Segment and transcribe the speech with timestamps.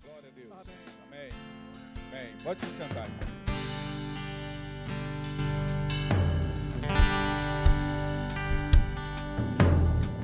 [0.00, 0.52] Glória a Deus.
[1.06, 1.28] Amém.
[2.10, 2.34] Amém.
[2.42, 3.06] Pode se sentar.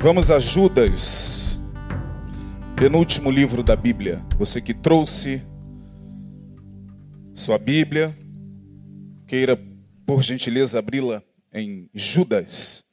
[0.01, 1.59] Vamos a Judas,
[2.77, 4.25] penúltimo livro da Bíblia.
[4.39, 5.43] Você que trouxe
[7.35, 8.17] sua Bíblia,
[9.27, 9.61] queira,
[10.07, 11.21] por gentileza, abri-la
[11.53, 12.85] em Judas.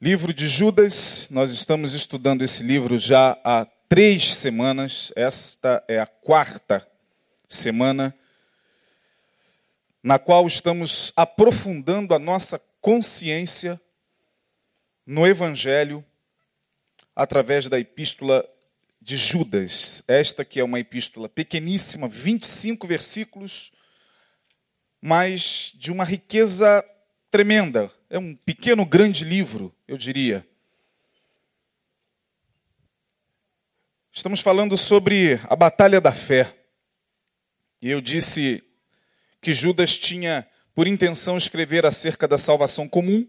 [0.00, 6.06] Livro de Judas, nós estamos estudando esse livro já há três semanas, esta é a
[6.06, 6.86] quarta
[7.48, 8.14] semana,
[10.02, 13.80] na qual estamos aprofundando a nossa consciência
[15.06, 16.04] no Evangelho
[17.16, 18.46] através da epístola
[19.00, 20.04] de Judas.
[20.06, 23.72] Esta que é uma epístola pequeníssima, 25 versículos,
[25.00, 26.84] mas de uma riqueza
[27.30, 27.90] tremenda.
[28.10, 30.46] É um pequeno, grande livro, eu diria.
[34.18, 36.52] Estamos falando sobre a batalha da fé.
[37.80, 38.64] E eu disse
[39.40, 43.24] que Judas tinha por intenção escrever acerca da salvação comum,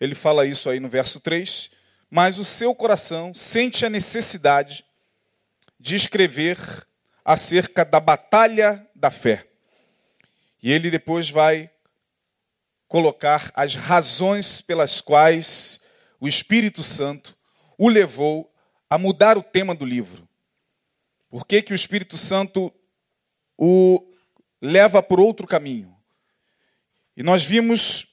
[0.00, 1.70] ele fala isso aí no verso 3.
[2.08, 4.82] Mas o seu coração sente a necessidade
[5.78, 6.56] de escrever
[7.22, 9.46] acerca da batalha da fé.
[10.62, 11.70] E ele depois vai
[12.88, 15.82] colocar as razões pelas quais
[16.18, 17.36] o Espírito Santo
[17.76, 18.53] o levou
[18.94, 20.28] a mudar o tema do livro.
[21.28, 22.72] Por que, que o Espírito Santo
[23.58, 24.00] o
[24.62, 25.92] leva por outro caminho?
[27.16, 28.06] E nós vimos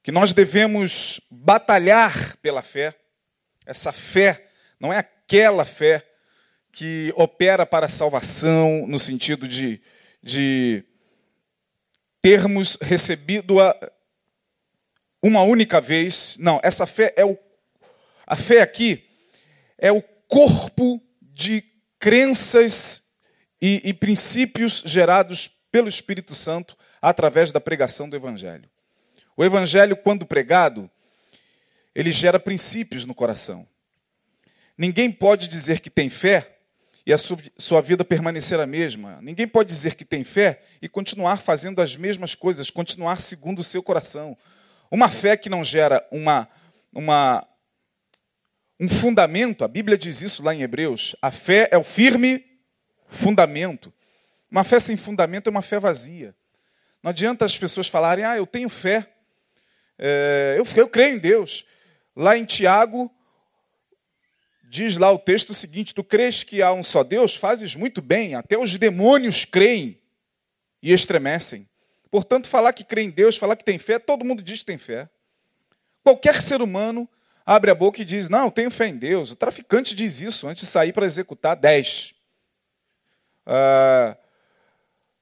[0.00, 2.96] que nós devemos batalhar pela fé.
[3.66, 6.08] Essa fé não é aquela fé
[6.70, 9.82] que opera para a salvação, no sentido de,
[10.22, 10.84] de
[12.22, 13.76] termos recebido a
[15.20, 16.36] uma única vez.
[16.38, 17.36] Não, essa fé é o.
[18.24, 19.07] A fé aqui
[19.78, 21.64] é o corpo de
[21.98, 23.04] crenças
[23.60, 28.68] e, e princípios gerados pelo Espírito Santo através da pregação do Evangelho.
[29.38, 30.90] O evangelho, quando pregado,
[31.94, 33.68] ele gera princípios no coração.
[34.76, 36.56] Ninguém pode dizer que tem fé
[37.06, 39.20] e a sua vida permanecer a mesma.
[39.22, 43.64] Ninguém pode dizer que tem fé e continuar fazendo as mesmas coisas, continuar segundo o
[43.64, 44.36] seu coração.
[44.90, 46.48] Uma fé que não gera uma,
[46.92, 47.46] uma,
[48.80, 52.44] um fundamento, a Bíblia diz isso lá em Hebreus: a fé é o firme
[53.08, 53.92] fundamento.
[54.50, 56.34] Uma fé sem fundamento é uma fé vazia.
[57.02, 59.12] Não adianta as pessoas falarem, ah, eu tenho fé.
[59.98, 61.64] É, eu, eu creio em Deus.
[62.14, 63.10] Lá em Tiago,
[64.64, 67.34] diz lá o texto o seguinte: Tu crês que há um só Deus?
[67.34, 70.00] Fazes muito bem, até os demônios creem
[70.80, 71.68] e estremecem.
[72.10, 74.78] Portanto, falar que crê em Deus, falar que tem fé, todo mundo diz que tem
[74.78, 75.08] fé.
[76.02, 77.08] Qualquer ser humano
[77.48, 79.30] abre a boca e diz: Não, tenho fé em Deus.
[79.30, 82.12] O traficante diz isso antes de sair para executar dez.
[83.46, 84.14] Ah,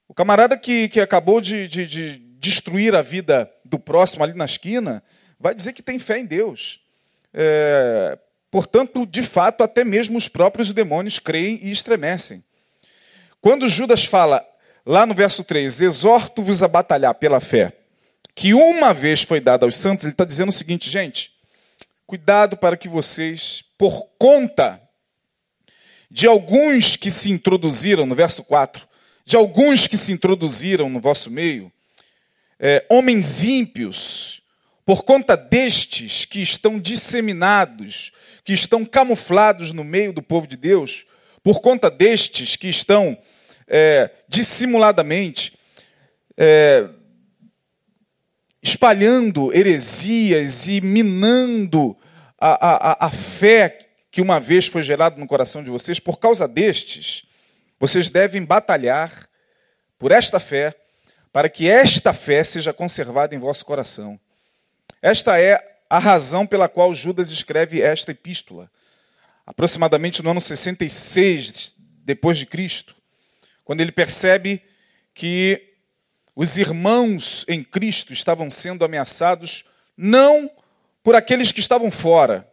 [0.09, 4.44] o camarada que, que acabou de, de, de destruir a vida do próximo ali na
[4.44, 5.03] esquina,
[5.38, 6.81] vai dizer que tem fé em Deus.
[7.32, 8.19] É,
[8.50, 12.42] portanto, de fato, até mesmo os próprios demônios creem e estremecem.
[13.41, 14.44] Quando Judas fala,
[14.84, 17.72] lá no verso 3, exorto-vos a batalhar pela fé,
[18.34, 21.35] que uma vez foi dada aos santos, ele está dizendo o seguinte, gente,
[22.06, 24.81] cuidado para que vocês, por conta
[26.11, 28.87] de alguns que se introduziram, no verso 4,
[29.25, 31.72] de alguns que se introduziram no vosso meio,
[32.61, 34.41] é, homens ímpios,
[34.84, 38.12] por conta destes que estão disseminados,
[38.45, 41.05] que estão camuflados no meio do povo de Deus,
[41.43, 43.19] por conta destes que estão
[43.66, 45.59] é, dissimuladamente
[46.37, 46.89] é,
[48.66, 51.97] espalhando heresias e minando
[52.37, 53.78] a, a, a fé
[54.10, 57.28] que uma vez foi gerada no coração de vocês, por causa destes,
[57.78, 59.28] vocês devem batalhar
[59.97, 60.75] por esta fé
[61.32, 64.19] para que esta fé seja conservada em vosso coração.
[65.00, 68.69] Esta é a razão pela qual Judas escreve esta epístola.
[69.47, 71.72] Aproximadamente no ano 66
[72.04, 72.97] depois de Cristo,
[73.65, 74.60] quando ele percebe
[75.15, 75.66] que
[76.36, 79.65] os irmãos em Cristo estavam sendo ameaçados
[79.97, 80.50] não
[81.03, 82.47] por aqueles que estavam fora,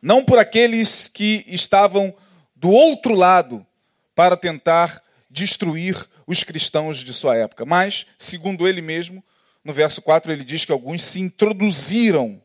[0.00, 2.14] não por aqueles que estavam
[2.54, 3.66] do outro lado
[4.14, 7.64] para tentar destruir os cristãos de sua época.
[7.64, 9.22] Mas, segundo ele mesmo,
[9.64, 12.40] no verso 4 ele diz que alguns se introduziram,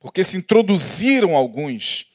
[0.00, 2.06] porque se introduziram alguns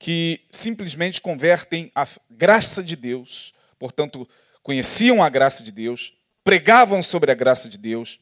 [0.00, 4.28] que simplesmente convertem a graça de Deus, portanto,
[4.64, 6.12] conheciam a graça de Deus,
[6.44, 8.20] pregavam sobre a graça de Deus,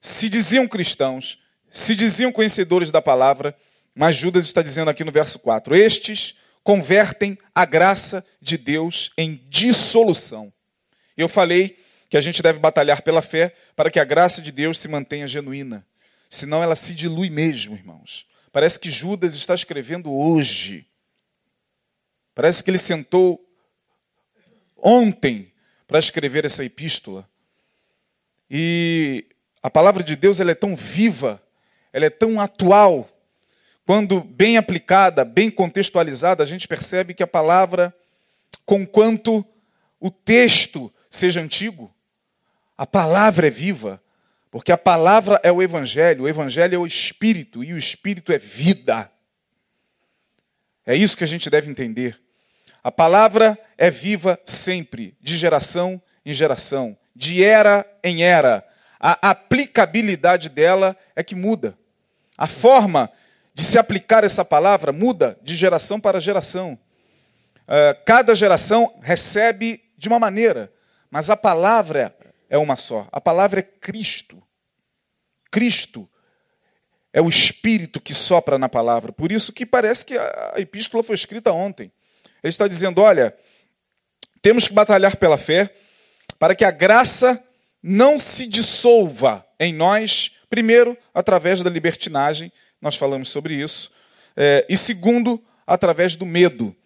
[0.00, 1.38] se diziam cristãos,
[1.70, 3.56] se diziam conhecedores da palavra,
[3.94, 9.42] mas Judas está dizendo aqui no verso 4: Estes convertem a graça de Deus em
[9.48, 10.52] dissolução.
[11.16, 11.78] Eu falei
[12.10, 15.26] que a gente deve batalhar pela fé para que a graça de Deus se mantenha
[15.26, 15.86] genuína.
[16.28, 18.26] Senão ela se dilui mesmo, irmãos.
[18.52, 20.86] Parece que Judas está escrevendo hoje.
[22.34, 23.40] Parece que ele sentou
[24.76, 25.52] ontem
[25.86, 27.28] para escrever essa epístola.
[28.50, 29.26] E
[29.62, 31.42] a palavra de Deus ela é tão viva,
[31.92, 33.08] ela é tão atual,
[33.86, 37.94] quando bem aplicada, bem contextualizada, a gente percebe que a palavra,
[38.64, 39.46] conquanto
[40.00, 41.94] o texto seja antigo,
[42.76, 44.02] a palavra é viva,
[44.50, 48.38] porque a palavra é o evangelho, o evangelho é o espírito e o espírito é
[48.38, 49.10] vida.
[50.84, 52.20] É isso que a gente deve entender.
[52.82, 58.62] A palavra é viva sempre, de geração em geração, de era em era.
[59.00, 61.76] A aplicabilidade dela é que muda.
[62.36, 63.10] A forma
[63.54, 66.78] de se aplicar essa palavra muda de geração para geração.
[67.62, 70.70] Uh, cada geração recebe de uma maneira,
[71.10, 72.14] mas a palavra
[72.50, 73.08] é uma só.
[73.10, 74.42] A palavra é Cristo.
[75.50, 76.08] Cristo
[77.12, 79.10] é o Espírito que sopra na palavra.
[79.10, 81.90] Por isso que parece que a epístola foi escrita ontem.
[82.42, 83.34] Ele está dizendo: olha,
[84.42, 85.72] temos que batalhar pela fé
[86.38, 87.42] para que a graça
[87.82, 93.90] não se dissolva em nós, primeiro, através da libertinagem nós falamos sobre isso.
[94.36, 96.76] É, e segundo, através do medo.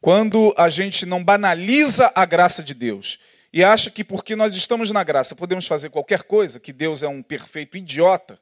[0.00, 3.18] Quando a gente não banaliza a graça de Deus
[3.52, 7.08] e acha que porque nós estamos na graça podemos fazer qualquer coisa, que Deus é
[7.08, 8.38] um perfeito idiota,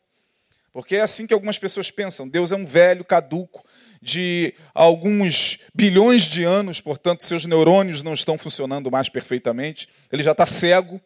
[0.73, 3.65] porque é assim que algumas pessoas pensam: Deus é um velho caduco
[4.05, 10.33] de alguns bilhões de anos, portanto, seus neurônios não estão funcionando mais perfeitamente, ele já
[10.33, 11.01] está cego,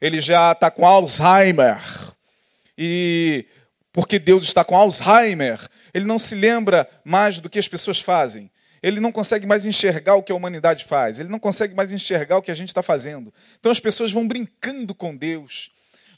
[0.00, 1.80] ele já está com Alzheimer.
[2.76, 3.46] E
[3.92, 8.50] porque Deus está com Alzheimer, ele não se lembra mais do que as pessoas fazem.
[8.82, 11.20] Ele não consegue mais enxergar o que a humanidade faz.
[11.20, 13.32] Ele não consegue mais enxergar o que a gente está fazendo.
[13.60, 15.70] Então as pessoas vão brincando com Deus,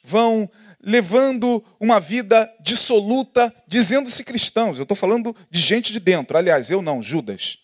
[0.02, 0.50] vão
[0.82, 4.78] levando uma vida dissoluta, dizendo-se cristãos.
[4.78, 6.36] Eu estou falando de gente de dentro.
[6.36, 7.58] Aliás, eu não, Judas.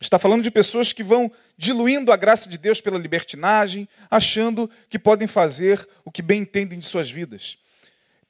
[0.00, 4.98] Está falando de pessoas que vão diluindo a graça de Deus pela libertinagem, achando que
[4.98, 7.58] podem fazer o que bem entendem de suas vidas.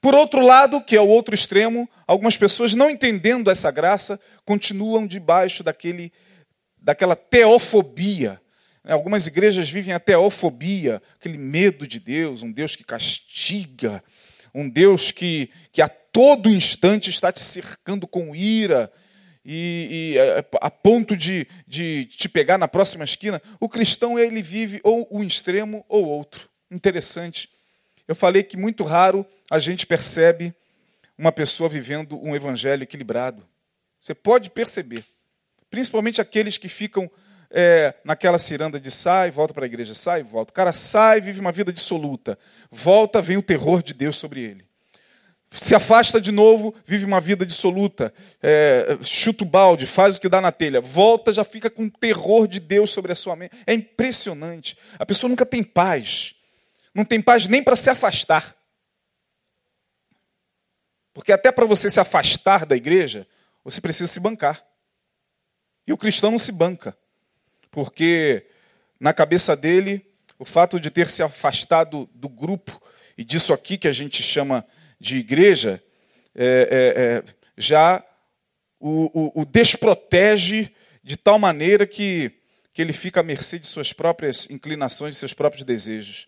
[0.01, 5.07] Por outro lado, que é o outro extremo, algumas pessoas, não entendendo essa graça, continuam
[5.07, 6.11] debaixo daquele,
[6.77, 8.41] daquela teofobia.
[8.83, 14.03] Algumas igrejas vivem a teofobia, aquele medo de Deus, um Deus que castiga,
[14.53, 18.91] um Deus que, que a todo instante está te cercando com ira,
[19.43, 23.41] e, e é, a ponto de, de te pegar na próxima esquina.
[23.59, 26.49] O cristão, ele vive ou um extremo ou outro.
[26.69, 27.49] Interessante.
[28.07, 30.53] Eu falei que muito raro a gente percebe
[31.17, 33.45] uma pessoa vivendo um evangelho equilibrado.
[33.99, 35.05] Você pode perceber,
[35.69, 37.09] principalmente aqueles que ficam
[37.51, 40.51] é, naquela ciranda de sai, volta para a igreja, sai, volta.
[40.51, 42.37] O cara sai, vive uma vida dissoluta.
[42.71, 44.65] Volta, vem o terror de Deus sobre ele.
[45.51, 48.13] Se afasta de novo, vive uma vida dissoluta.
[48.41, 50.79] É, chuta o balde, faz o que dá na telha.
[50.79, 53.55] Volta, já fica com o terror de Deus sobre a sua mente.
[53.67, 54.77] É impressionante.
[54.97, 56.35] A pessoa nunca tem paz
[56.93, 58.55] não tem paz nem para se afastar.
[61.13, 63.27] Porque até para você se afastar da igreja,
[63.63, 64.65] você precisa se bancar.
[65.87, 66.97] E o cristão não se banca.
[67.71, 68.45] Porque
[68.99, 70.05] na cabeça dele,
[70.37, 72.81] o fato de ter se afastado do grupo
[73.17, 74.65] e disso aqui que a gente chama
[74.99, 75.81] de igreja,
[76.35, 77.23] é, é, é,
[77.57, 78.03] já
[78.79, 80.73] o, o, o, desprotege
[81.03, 82.31] de tal maneira que,
[82.73, 86.27] que ele fica à mercê de suas próprias inclinações, de seus próprios desejos.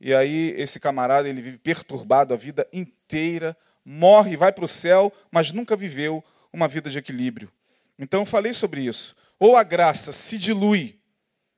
[0.00, 5.12] E aí esse camarada ele vive perturbado a vida inteira, morre, vai para o céu,
[5.30, 7.50] mas nunca viveu uma vida de equilíbrio.
[7.98, 9.14] Então eu falei sobre isso.
[9.40, 11.00] Ou a graça se dilui,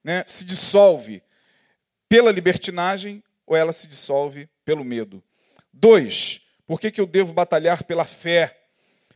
[0.03, 1.23] né, se dissolve
[2.09, 5.23] pela libertinagem, ou ela se dissolve pelo medo.
[5.73, 8.59] Dois, por que, que eu devo batalhar pela fé?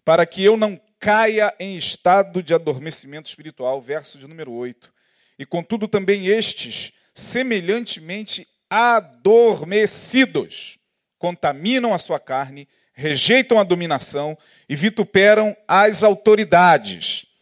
[0.05, 4.93] Para que eu não caia em estado de adormecimento espiritual, verso de número 8.
[5.39, 10.77] E contudo também estes, semelhantemente adormecidos,
[11.19, 14.37] contaminam a sua carne, rejeitam a dominação
[14.69, 17.36] e vituperam as autoridades.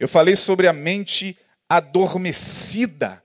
[0.00, 1.38] Eu falei sobre a mente
[1.68, 3.22] adormecida.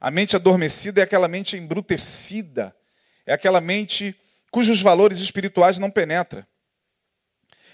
[0.00, 2.74] A mente adormecida é aquela mente embrutecida,
[3.26, 4.16] é aquela mente
[4.50, 6.48] cujos valores espirituais não penetra.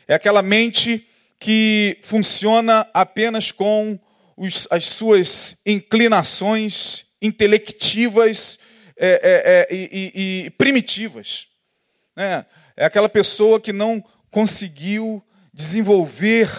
[0.09, 1.07] É aquela mente
[1.39, 3.97] que funciona apenas com
[4.37, 8.59] os, as suas inclinações intelectivas
[8.97, 10.13] é, é, é, e,
[10.47, 11.47] e, primitivas.
[12.17, 12.45] Né?
[12.77, 16.51] É aquela pessoa que não conseguiu desenvolver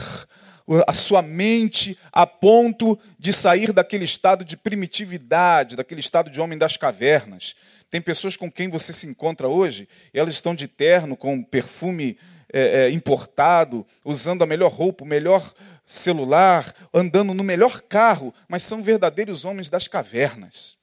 [0.87, 6.57] a sua mente a ponto de sair daquele estado de primitividade, daquele estado de homem
[6.57, 7.55] das cavernas.
[7.89, 12.17] Tem pessoas com quem você se encontra hoje, elas estão de terno, com perfume
[12.51, 15.53] é, é, importado, usando a melhor roupa, o melhor
[15.85, 20.77] celular, andando no melhor carro, mas são verdadeiros homens das cavernas.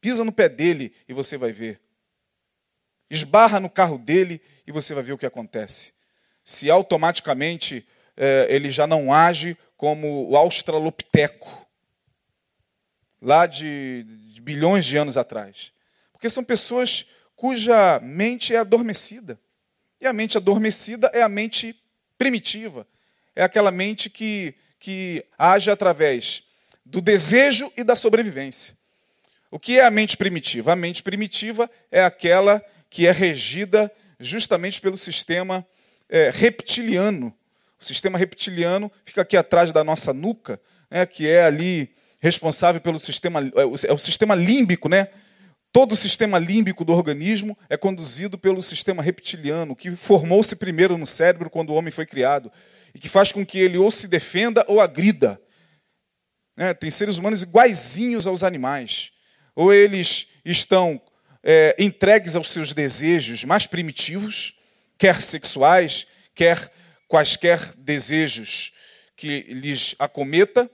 [0.00, 1.80] Pisa no pé dele e você vai ver.
[3.10, 5.92] Esbarra no carro dele e você vai ver o que acontece.
[6.44, 7.86] Se automaticamente
[8.48, 11.66] ele já não age como o australopiteco,
[13.20, 15.72] lá de, de bilhões de anos atrás.
[16.12, 17.06] Porque são pessoas
[17.36, 19.38] cuja mente é adormecida.
[20.00, 21.80] E a mente adormecida é a mente
[22.18, 22.86] primitiva.
[23.34, 26.42] É aquela mente que, que age através
[26.84, 28.76] do desejo e da sobrevivência.
[29.50, 30.72] O que é a mente primitiva?
[30.72, 32.60] A mente primitiva é aquela
[32.90, 35.64] que é regida justamente pelo sistema
[36.08, 37.32] é, reptiliano.
[37.80, 42.98] O sistema reptiliano fica aqui atrás da nossa nuca, né, que é ali responsável pelo
[42.98, 45.08] sistema, é o é sistema límbico, né?
[45.70, 51.06] Todo o sistema límbico do organismo é conduzido pelo sistema reptiliano, que formou-se primeiro no
[51.06, 52.50] cérebro quando o homem foi criado,
[52.94, 55.40] e que faz com que ele ou se defenda ou agrida.
[56.56, 59.12] É, tem seres humanos iguaizinhos aos animais.
[59.54, 61.00] Ou eles estão
[61.42, 64.58] é, entregues aos seus desejos mais primitivos,
[64.96, 66.72] quer sexuais, quer
[67.08, 68.72] quaisquer desejos
[69.16, 70.70] que lhes acometa,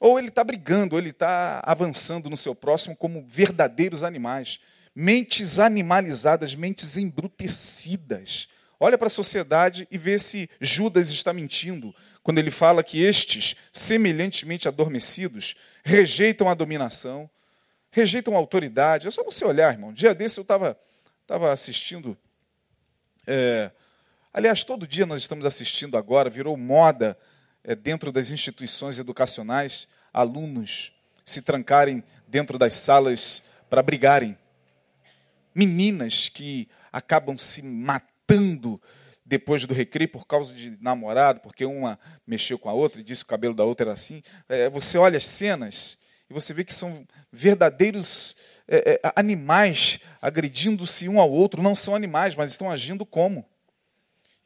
[0.00, 4.60] ou ele está brigando, ou ele está avançando no seu próximo como verdadeiros animais.
[4.94, 8.48] Mentes animalizadas, mentes embrutecidas.
[8.80, 13.56] Olha para a sociedade e vê se Judas está mentindo quando ele fala que estes,
[13.72, 17.28] semelhantemente adormecidos, rejeitam a dominação,
[17.90, 19.08] rejeitam a autoridade.
[19.08, 19.90] É só você olhar, irmão.
[19.90, 20.78] Um dia desse eu estava
[21.26, 22.16] tava assistindo.
[23.26, 23.70] É,
[24.38, 27.18] aliás, todo dia nós estamos assistindo agora, virou moda
[27.64, 30.92] é, dentro das instituições educacionais, alunos
[31.24, 34.38] se trancarem dentro das salas para brigarem.
[35.52, 38.80] Meninas que acabam se matando
[39.26, 43.24] depois do recreio por causa de namorado, porque uma mexeu com a outra e disse
[43.24, 44.22] que o cabelo da outra era assim.
[44.48, 45.98] É, você olha as cenas
[46.30, 48.36] e você vê que são verdadeiros
[48.68, 51.60] é, animais agredindo-se um ao outro.
[51.60, 53.44] Não são animais, mas estão agindo como.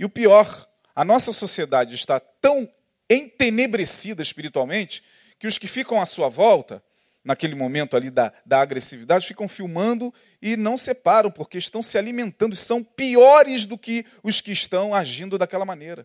[0.02, 2.68] E o pior, a nossa sociedade está tão
[3.08, 5.00] entenebrecida espiritualmente,
[5.38, 6.82] que os que ficam à sua volta,
[7.22, 12.52] naquele momento ali da, da agressividade, ficam filmando e não separam, porque estão se alimentando,
[12.52, 16.04] e são piores do que os que estão agindo daquela maneira.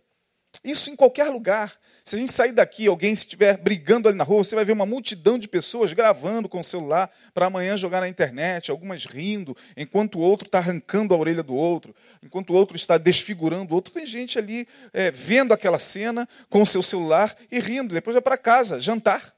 [0.64, 1.76] Isso em qualquer lugar.
[2.08, 4.86] Se a gente sair daqui, alguém estiver brigando ali na rua, você vai ver uma
[4.86, 10.16] multidão de pessoas gravando com o celular para amanhã jogar na internet, algumas rindo, enquanto
[10.18, 13.92] o outro está arrancando a orelha do outro, enquanto o outro está desfigurando o outro.
[13.92, 17.94] Tem gente ali é, vendo aquela cena com o seu celular e rindo.
[17.94, 19.36] Depois vai para casa, jantar.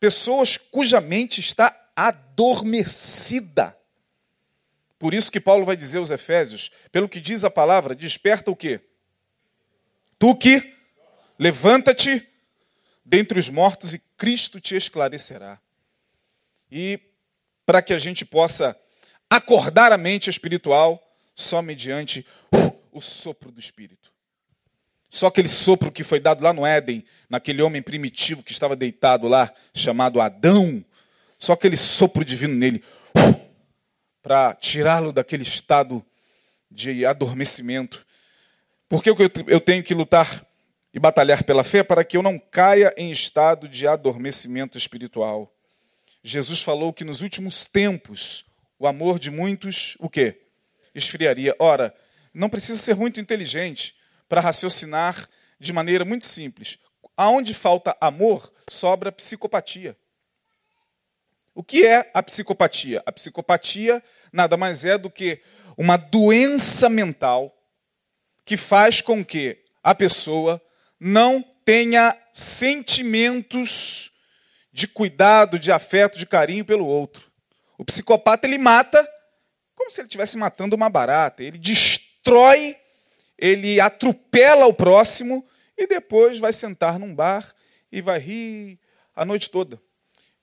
[0.00, 3.76] Pessoas cuja mente está adormecida.
[4.98, 8.56] Por isso que Paulo vai dizer aos Efésios, pelo que diz a palavra, desperta o
[8.56, 8.80] quê?
[10.18, 10.72] Tu que
[11.38, 12.26] Levanta-te
[13.04, 15.60] dentre os mortos e Cristo te esclarecerá.
[16.70, 17.00] E
[17.66, 18.78] para que a gente possa
[19.28, 21.02] acordar a mente espiritual
[21.34, 22.26] só mediante
[22.92, 24.12] o sopro do Espírito.
[25.10, 29.28] Só aquele sopro que foi dado lá no Éden, naquele homem primitivo que estava deitado
[29.28, 30.84] lá, chamado Adão,
[31.38, 32.82] só aquele sopro divino nele,
[34.22, 36.04] para tirá-lo daquele estado
[36.70, 38.06] de adormecimento.
[38.88, 40.46] Por que eu tenho que lutar
[40.92, 45.52] e batalhar pela fé para que eu não caia em estado de adormecimento espiritual.
[46.22, 48.44] Jesus falou que nos últimos tempos
[48.78, 50.42] o amor de muitos o quê?
[50.94, 51.54] Esfriaria.
[51.58, 51.94] Ora,
[52.34, 53.96] não precisa ser muito inteligente
[54.28, 56.78] para raciocinar de maneira muito simples.
[57.16, 59.96] Aonde falta amor, sobra psicopatia.
[61.54, 63.02] O que é a psicopatia?
[63.04, 65.42] A psicopatia nada mais é do que
[65.76, 67.54] uma doença mental
[68.44, 70.60] que faz com que a pessoa
[71.04, 74.12] não tenha sentimentos
[74.72, 77.28] de cuidado, de afeto, de carinho pelo outro.
[77.76, 79.04] O psicopata ele mata
[79.74, 81.42] como se ele estivesse matando uma barata.
[81.42, 82.76] Ele destrói,
[83.36, 85.44] ele atropela o próximo
[85.76, 87.52] e depois vai sentar num bar
[87.90, 88.78] e vai rir
[89.16, 89.82] a noite toda.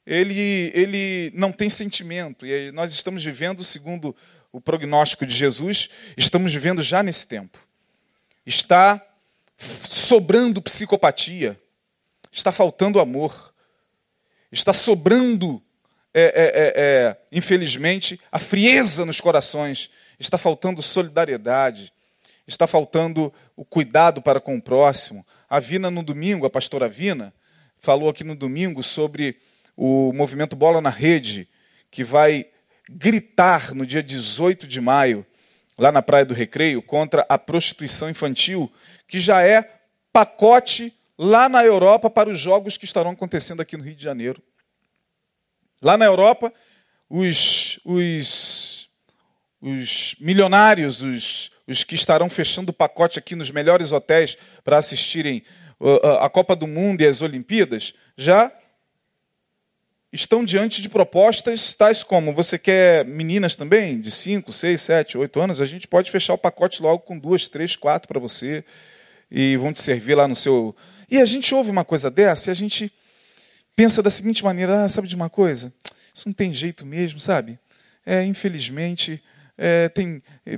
[0.06, 2.46] Ele, ele não tem sentimento.
[2.46, 4.14] E nós estamos vivendo, segundo
[4.52, 7.58] o prognóstico de Jesus, estamos vivendo já nesse tempo.
[8.46, 9.09] Está
[9.60, 11.60] sobrando psicopatia,
[12.32, 13.54] está faltando amor,
[14.52, 15.62] está sobrando,
[16.14, 19.90] é, é, é, é, infelizmente, a frieza nos corações,
[20.20, 21.92] está faltando solidariedade,
[22.48, 27.34] está faltando o cuidado para com o próximo, a Vina no domingo, a pastora Vina,
[27.80, 29.38] falou aqui no domingo sobre
[29.76, 31.48] o movimento Bola na Rede,
[31.92, 32.48] que vai
[32.90, 35.26] gritar no dia 18 de maio,
[35.80, 38.72] lá na Praia do Recreio, contra a prostituição infantil,
[39.08, 39.80] que já é
[40.12, 44.44] pacote lá na Europa para os jogos que estarão acontecendo aqui no Rio de Janeiro.
[45.82, 46.52] Lá na Europa,
[47.10, 48.90] os, os,
[49.62, 55.44] os milionários, os, os que estarão fechando o pacote aqui nos melhores hotéis para assistirem
[56.20, 58.52] a Copa do Mundo e as Olimpíadas, já
[60.12, 65.40] estão diante de propostas tais como: você quer meninas também, de 5, 6, 7, 8
[65.40, 65.62] anos?
[65.62, 68.64] A gente pode fechar o pacote logo com duas, três, quatro para você
[69.32, 70.76] e vão te servir lá no seu.
[71.10, 72.92] E a gente ouve uma coisa dessa e a gente
[73.76, 75.74] pensa da seguinte maneira: ah, sabe de uma coisa?
[76.14, 77.60] Isso não tem jeito mesmo, sabe?
[78.06, 79.22] É, infelizmente.
[79.62, 80.58] É, tem é,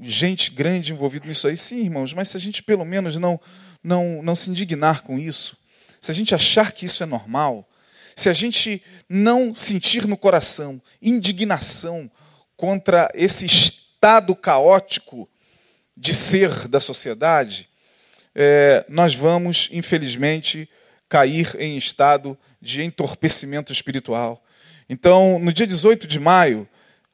[0.00, 1.56] gente grande envolvida nisso aí.
[1.56, 3.40] Sim, irmãos, mas se a gente pelo menos não,
[3.82, 5.56] não, não se indignar com isso,
[6.00, 7.68] se a gente achar que isso é normal,
[8.14, 12.10] se a gente não sentir no coração indignação
[12.56, 15.28] contra esse estado caótico
[15.96, 17.68] de ser da sociedade,
[18.34, 20.68] é, nós vamos, infelizmente,
[21.08, 24.42] cair em estado de entorpecimento espiritual.
[24.88, 26.68] Então, no dia 18 de maio,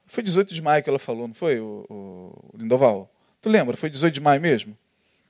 [0.07, 3.13] foi 18 de maio que ela falou, não foi, o, o Lindoval?
[3.41, 3.77] Tu lembra?
[3.77, 4.77] Foi 18 de maio mesmo?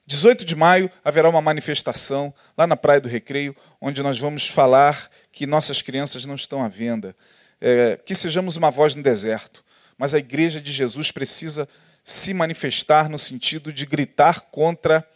[0.06, 5.10] 18 de maio haverá uma manifestação lá na Praia do Recreio, onde nós vamos falar
[5.38, 7.14] que nossas crianças não estão à venda,
[7.61, 9.64] é, que sejamos uma voz no deserto.
[9.97, 11.68] Mas a igreja de Jesus precisa
[12.02, 15.09] se manifestar no sentido de gritar contra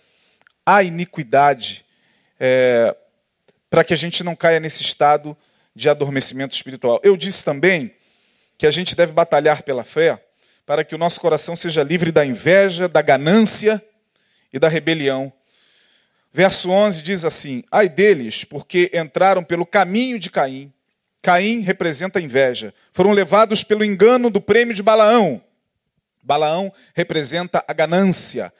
[0.65, 1.85] a iniquidade,
[2.39, 2.97] é,
[3.69, 5.37] para que a gente não caia nesse estado
[5.75, 7.01] de adormecimento espiritual.
[7.03, 7.93] Eu disse também
[8.57, 10.25] que a gente deve batalhar pela fé
[10.65, 13.85] para que o nosso coração seja livre da inveja, da ganância
[14.53, 15.33] e da rebelião.
[16.33, 20.73] Verso 11 diz assim: Ai deles, porque entraram pelo caminho de Caim.
[21.21, 22.75] Caim representa a inveja.
[22.93, 25.43] Foram levados pelo engano do prêmio de Balaão.
[26.23, 28.53] Balaão representa a ganância.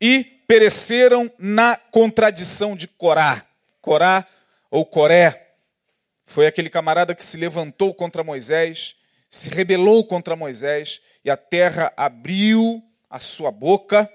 [0.00, 3.46] E pereceram na contradição de Corá.
[3.80, 4.26] Corá
[4.70, 5.50] ou Coré
[6.30, 8.94] foi aquele camarada que se levantou contra Moisés,
[9.28, 14.08] se rebelou contra Moisés, e a terra abriu a sua boca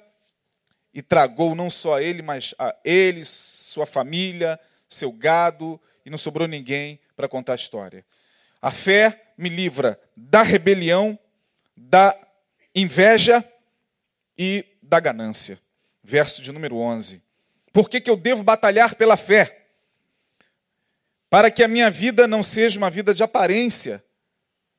[0.95, 6.47] e tragou não só ele, mas a ele, sua família, seu gado, e não sobrou
[6.47, 8.05] ninguém para contar a história.
[8.61, 11.19] A fé me livra da rebelião,
[11.75, 12.17] da
[12.73, 13.43] inveja
[14.37, 15.59] e da ganância.
[16.01, 17.21] Verso de número 11.
[17.73, 19.65] Por que, que eu devo batalhar pela fé?
[21.29, 24.01] Para que a minha vida não seja uma vida de aparência,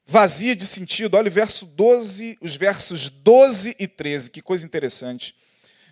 [0.07, 1.19] vazia de sentido.
[1.19, 5.37] Olha o verso 12, os versos 12 e 13, que coisa interessante.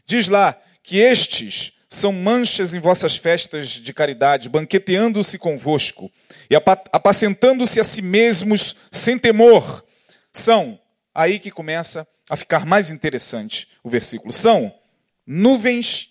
[0.07, 6.11] Diz lá que estes são manchas em vossas festas de caridade, banqueteando-se convosco
[6.51, 9.85] e apacentando-se a si mesmos sem temor.
[10.33, 10.79] São,
[11.15, 14.33] aí que começa a ficar mais interessante o versículo.
[14.33, 14.75] São
[15.27, 16.11] nuvens,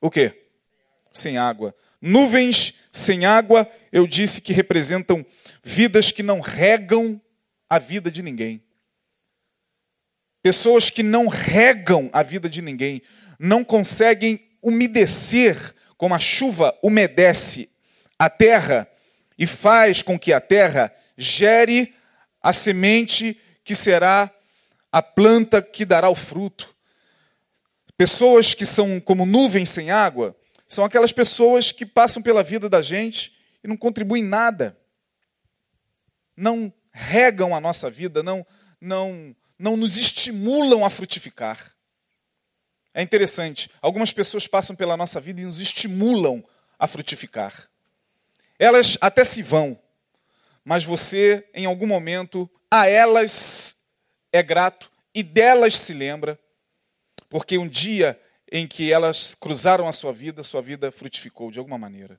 [0.00, 0.48] o quê?
[1.12, 1.74] Sem água.
[2.00, 5.26] Nuvens sem água, eu disse que representam
[5.62, 7.20] vidas que não regam
[7.68, 8.62] a vida de ninguém.
[10.42, 13.02] Pessoas que não regam a vida de ninguém
[13.38, 17.70] não conseguem umedecer como a chuva umedece
[18.18, 18.88] a terra
[19.38, 21.94] e faz com que a terra gere
[22.42, 24.30] a semente que será
[24.90, 26.74] a planta que dará o fruto.
[27.96, 32.82] Pessoas que são como nuvens sem água são aquelas pessoas que passam pela vida da
[32.82, 34.76] gente e não contribuem nada.
[36.36, 38.46] Não regam a nossa vida, não
[38.80, 41.75] não não nos estimulam a frutificar.
[42.96, 46.42] É interessante, algumas pessoas passam pela nossa vida e nos estimulam
[46.78, 47.68] a frutificar.
[48.58, 49.78] Elas até se vão,
[50.64, 53.76] mas você, em algum momento, a elas
[54.32, 56.40] é grato e delas se lembra,
[57.28, 58.18] porque um dia
[58.50, 62.18] em que elas cruzaram a sua vida, sua vida frutificou de alguma maneira.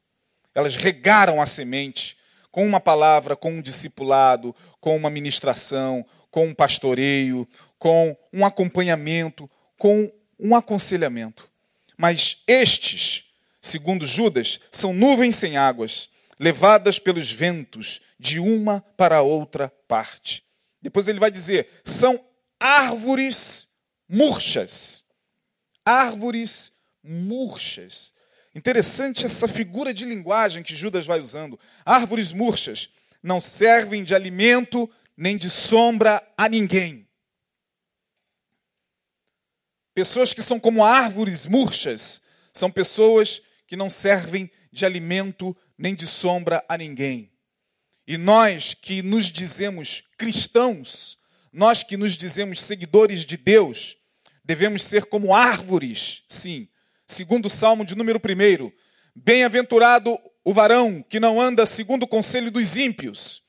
[0.53, 2.15] Elas regaram a semente
[2.51, 7.47] com uma palavra, com um discipulado, com uma ministração, com um pastoreio,
[7.79, 11.49] com um acompanhamento, com um aconselhamento.
[11.97, 13.25] Mas estes,
[13.61, 20.43] segundo Judas, são nuvens sem águas, levadas pelos ventos de uma para outra parte.
[20.81, 22.23] Depois ele vai dizer: são
[22.59, 23.67] árvores
[24.07, 25.03] murchas.
[25.83, 26.71] Árvores
[27.03, 28.13] murchas.
[28.53, 31.59] Interessante essa figura de linguagem que Judas vai usando.
[31.85, 32.89] Árvores murchas
[33.21, 37.06] não servem de alimento nem de sombra a ninguém.
[39.97, 42.21] Pessoas que são como árvores murchas
[42.53, 47.31] são pessoas que não servem de alimento nem de sombra a ninguém.
[48.05, 51.17] E nós que nos dizemos cristãos,
[51.51, 53.97] nós que nos dizemos seguidores de Deus,
[54.45, 56.69] devemos ser como árvores, sim.
[57.07, 58.71] Segundo o Salmo de número 1,
[59.15, 63.41] bem-aventurado o varão que não anda segundo o conselho dos ímpios,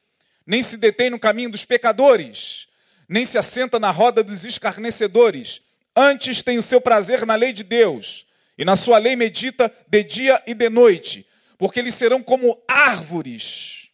[0.47, 2.69] nem se detém no caminho dos pecadores,
[3.07, 5.68] nem se assenta na roda dos escarnecedores.
[6.01, 8.25] Antes tem o seu prazer na lei de Deus,
[8.57, 11.27] e na sua lei medita de dia e de noite,
[11.59, 13.91] porque eles serão como árvores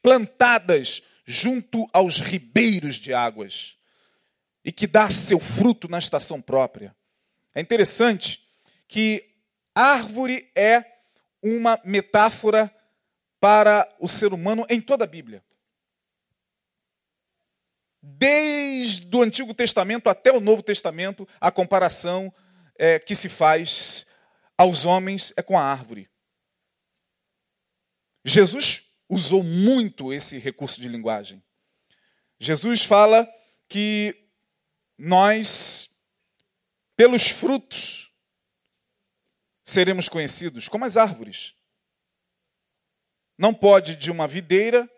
[0.00, 3.76] plantadas junto aos ribeiros de águas,
[4.64, 6.94] e que dá seu fruto na estação própria.
[7.52, 8.46] É interessante
[8.86, 9.28] que
[9.74, 10.84] árvore é
[11.42, 12.72] uma metáfora
[13.40, 15.42] para o ser humano em toda a Bíblia.
[18.02, 22.34] Desde o Antigo Testamento até o Novo Testamento, a comparação
[22.76, 24.04] é, que se faz
[24.58, 26.10] aos homens é com a árvore.
[28.24, 31.42] Jesus usou muito esse recurso de linguagem.
[32.40, 33.28] Jesus fala
[33.68, 34.16] que
[34.98, 35.90] nós,
[36.96, 38.12] pelos frutos,
[39.64, 41.54] seremos conhecidos como as árvores.
[43.38, 44.90] Não pode de uma videira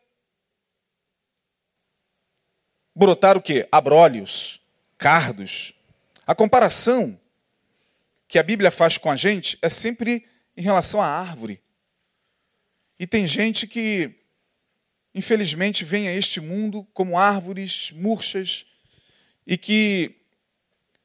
[2.95, 3.67] brotar o quê?
[3.73, 4.61] Abrolhos,
[4.97, 5.73] cardos.
[6.27, 7.19] A comparação
[8.29, 10.25] que a Bíblia faz com a gente é sempre
[10.57, 11.61] em relação à árvore.
[12.99, 14.15] E tem gente que,
[15.15, 18.67] infelizmente, vem a este mundo como árvores murchas
[19.47, 20.17] e que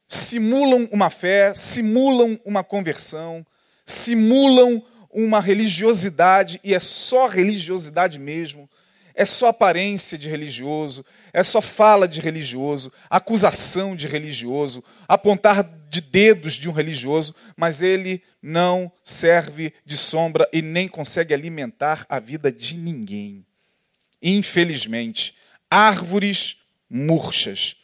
[0.08, 3.46] simulam uma fé, simulam uma conversão,
[3.84, 8.70] simulam uma religiosidade, e é só religiosidade mesmo,
[9.14, 16.00] é só aparência de religioso, é só fala de religioso, acusação de religioso, apontar de
[16.00, 22.18] dedos de um religioso, mas ele não serve de sombra e nem consegue alimentar a
[22.18, 23.44] vida de ninguém.
[24.22, 25.36] Infelizmente,
[25.70, 27.76] árvores murchas,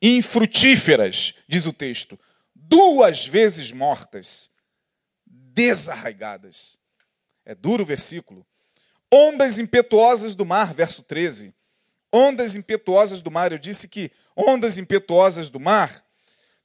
[0.00, 2.18] infrutíferas, diz o texto,
[2.54, 4.50] duas vezes mortas,
[5.26, 6.78] desarraigadas.
[7.44, 8.46] É duro o versículo.
[9.10, 11.54] Ondas impetuosas do mar, verso 13.
[12.12, 13.52] Ondas impetuosas do mar.
[13.52, 16.04] Eu disse que ondas impetuosas do mar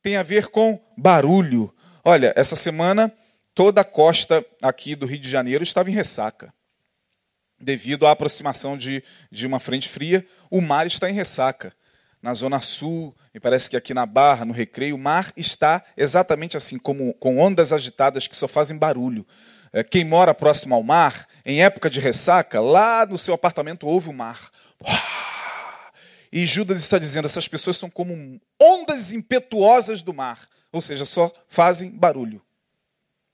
[0.02, 1.74] tem a ver com barulho.
[2.04, 3.14] Olha, essa semana
[3.54, 6.54] toda a costa aqui do Rio de Janeiro estava em ressaca.
[7.60, 11.74] Devido à aproximação de, de uma frente fria, o mar está em ressaca.
[12.22, 16.56] Na Zona Sul, me parece que aqui na Barra, no Recreio, o mar está exatamente
[16.58, 19.26] assim, como, com ondas agitadas que só fazem barulho.
[19.74, 24.10] É, quem mora próximo ao mar, em época de ressaca, lá no seu apartamento ouve
[24.10, 24.50] o mar.
[26.38, 31.34] E Judas está dizendo: essas pessoas são como ondas impetuosas do mar, ou seja, só
[31.48, 32.44] fazem barulho.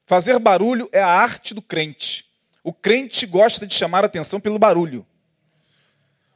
[0.06, 2.24] Fazer barulho é a arte do crente.
[2.64, 5.06] O crente gosta de chamar atenção pelo barulho.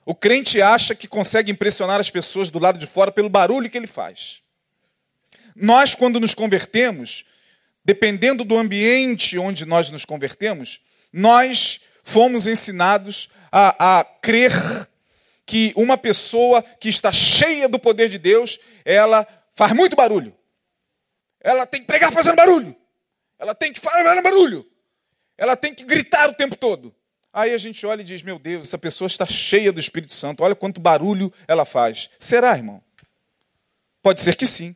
[0.06, 3.77] O crente acha que consegue impressionar as pessoas do lado de fora pelo barulho que
[3.77, 4.41] ele faz.
[5.56, 7.23] Nós, quando nos convertemos,
[7.86, 10.82] dependendo do ambiente onde nós nos convertemos,
[11.13, 14.51] nós fomos ensinados a, a crer
[15.47, 20.36] que uma pessoa que está cheia do poder de Deus, ela faz muito barulho.
[21.39, 22.75] Ela tem que pregar fazendo barulho.
[23.39, 24.69] Ela tem que falar barulho.
[25.38, 26.93] Ela tem que gritar o tempo todo.
[27.31, 30.43] Aí a gente olha e diz: Meu Deus, essa pessoa está cheia do Espírito Santo,
[30.43, 32.10] olha quanto barulho ela faz.
[32.19, 32.83] Será, irmão?
[34.01, 34.75] Pode ser que sim.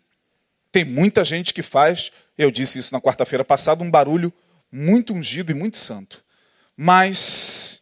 [0.71, 4.31] Tem muita gente que faz, eu disse isso na quarta-feira passada, um barulho
[4.71, 6.23] muito ungido e muito santo.
[6.77, 7.81] Mas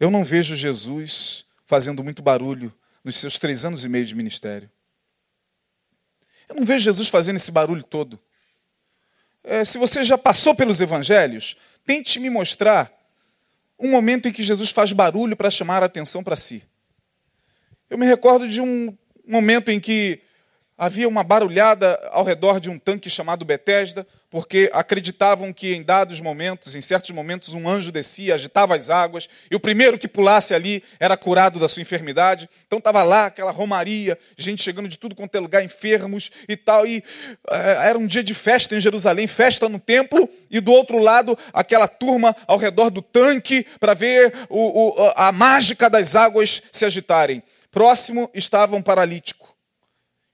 [0.00, 4.70] eu não vejo Jesus fazendo muito barulho nos seus três anos e meio de ministério.
[6.48, 8.18] Eu não vejo Jesus fazendo esse barulho todo.
[9.44, 12.90] É, se você já passou pelos evangelhos, tente me mostrar
[13.78, 16.64] um momento em que Jesus faz barulho para chamar a atenção para si.
[17.90, 20.22] Eu me recordo de um momento em que
[20.78, 26.20] havia uma barulhada ao redor de um tanque chamado Betesda, porque acreditavam que em dados
[26.20, 30.54] momentos, em certos momentos, um anjo descia, agitava as águas, e o primeiro que pulasse
[30.54, 32.48] ali era curado da sua enfermidade.
[32.66, 36.86] Então estava lá aquela romaria, gente chegando de tudo quanto é lugar, enfermos e tal.
[36.86, 37.02] E
[37.50, 41.36] eh, era um dia de festa em Jerusalém, festa no templo, e do outro lado
[41.52, 46.84] aquela turma ao redor do tanque para ver o, o, a mágica das águas se
[46.84, 47.42] agitarem.
[47.70, 49.47] Próximo estava um paralítico.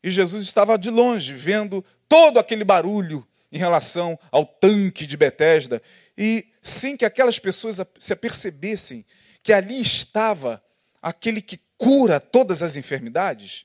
[0.04, 5.80] E Jesus estava de longe, vendo todo aquele barulho em relação ao tanque de Betesda,
[6.16, 9.02] e sem que aquelas pessoas se apercebessem
[9.42, 10.62] que ali estava
[11.00, 13.64] aquele que cura todas as enfermidades,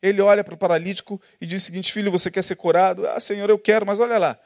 [0.00, 3.08] ele olha para o paralítico e diz o seguinte: Filho, você quer ser curado?
[3.08, 4.38] Ah, Senhor, eu quero, mas olha lá.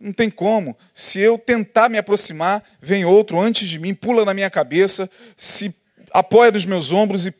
[0.00, 0.76] Não tem como.
[0.92, 5.72] Se eu tentar me aproximar, vem outro antes de mim, pula na minha cabeça, se
[6.10, 7.32] apoia nos meus ombros e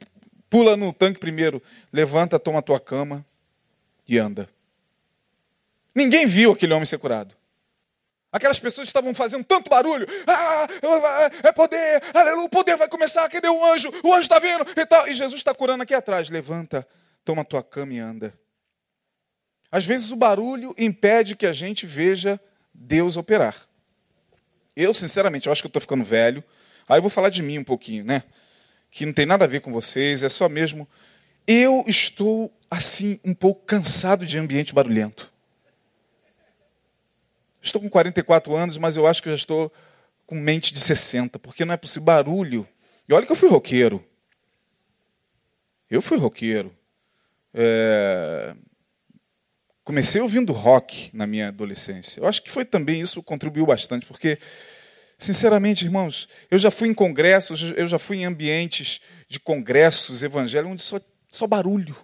[0.57, 1.63] pula no tanque primeiro.
[1.93, 3.27] Levanta, toma a tua cama
[4.09, 4.49] e anda.
[5.95, 7.35] Ninguém viu aquele homem ser curado.
[8.33, 10.07] Aquelas pessoas estavam fazendo tanto barulho.
[10.27, 10.67] Ah,
[11.43, 13.29] é poder, aleluia, o poder vai começar.
[13.29, 13.91] Cadê o anjo?
[14.03, 15.07] O anjo está vindo e tal.
[15.07, 16.31] E Jesus está curando aqui atrás.
[16.31, 16.89] Levanta,
[17.23, 18.33] toma a tua cama e anda.
[19.71, 22.41] Às vezes o barulho impede que a gente veja
[22.73, 23.57] Deus operar.
[24.75, 26.43] Eu, sinceramente, eu acho que eu estou ficando velho.
[26.89, 28.23] Aí eu vou falar de mim um pouquinho, né?
[28.91, 30.89] Que não tem nada a ver com vocês, é só mesmo.
[31.47, 35.33] Eu estou, assim, um pouco cansado de ambiente barulhento.
[37.63, 39.73] Estou com 44 anos, mas eu acho que já estou
[40.27, 42.69] com mente de 60, porque não é possível barulho.
[43.09, 44.05] E olha que eu fui roqueiro.
[45.91, 46.77] Eu fui roqueiro.
[47.55, 48.55] É...
[49.85, 52.21] Comecei ouvindo rock na minha adolescência.
[52.21, 54.37] Eu acho que foi também isso que contribuiu bastante, porque,
[55.19, 60.73] sinceramente, irmãos, eu já fui em congressos, eu já fui em ambientes de congressos evangélicos
[60.73, 61.97] onde só, só barulho,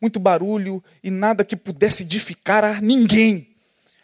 [0.00, 3.56] muito barulho e nada que pudesse edificar a ninguém.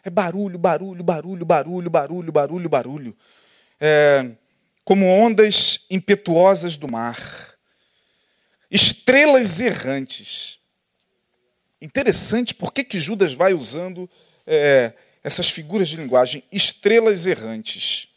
[0.03, 3.17] É barulho, barulho, barulho, barulho, barulho, barulho, barulho.
[3.79, 4.31] É,
[4.83, 7.17] como ondas impetuosas do mar.
[8.69, 10.59] Estrelas errantes.
[11.81, 14.09] Interessante por que, que Judas vai usando
[14.47, 16.43] é, essas figuras de linguagem.
[16.51, 18.07] Estrelas errantes.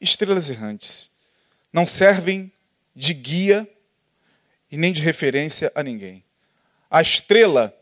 [0.00, 1.10] Estrelas errantes.
[1.72, 2.52] Não servem
[2.94, 3.68] de guia
[4.70, 6.24] e nem de referência a ninguém.
[6.90, 7.74] A estrela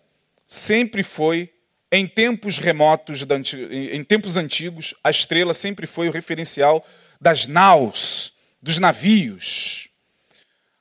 [0.46, 1.52] sempre foi
[1.90, 3.24] em tempos remotos,
[3.70, 6.85] em tempos antigos, a estrela sempre foi o referencial
[7.20, 9.88] das naus, dos navios.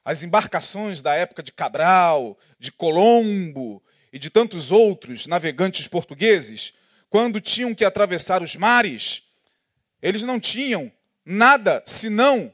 [0.04, 6.74] As embarcações da época de Cabral, de Colombo e de tantos outros navegantes portugueses,
[7.10, 9.24] quando tinham que atravessar os mares,
[10.02, 10.92] eles não tinham
[11.26, 12.54] nada senão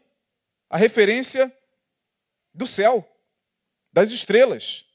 [0.70, 1.52] a referência
[2.54, 3.08] do céu,
[3.92, 4.86] das estrelas.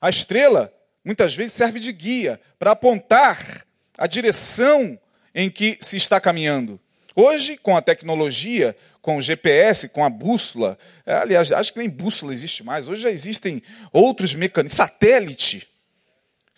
[0.00, 0.72] A estrela
[1.04, 3.66] muitas vezes serve de guia para apontar
[3.96, 4.98] a direção
[5.34, 6.78] em que se está caminhando.
[7.14, 11.88] Hoje, com a tecnologia, com o GPS, com a bússola, é, aliás, acho que nem
[11.88, 15.66] bússola existe mais, hoje já existem outros mecanismos, satélite.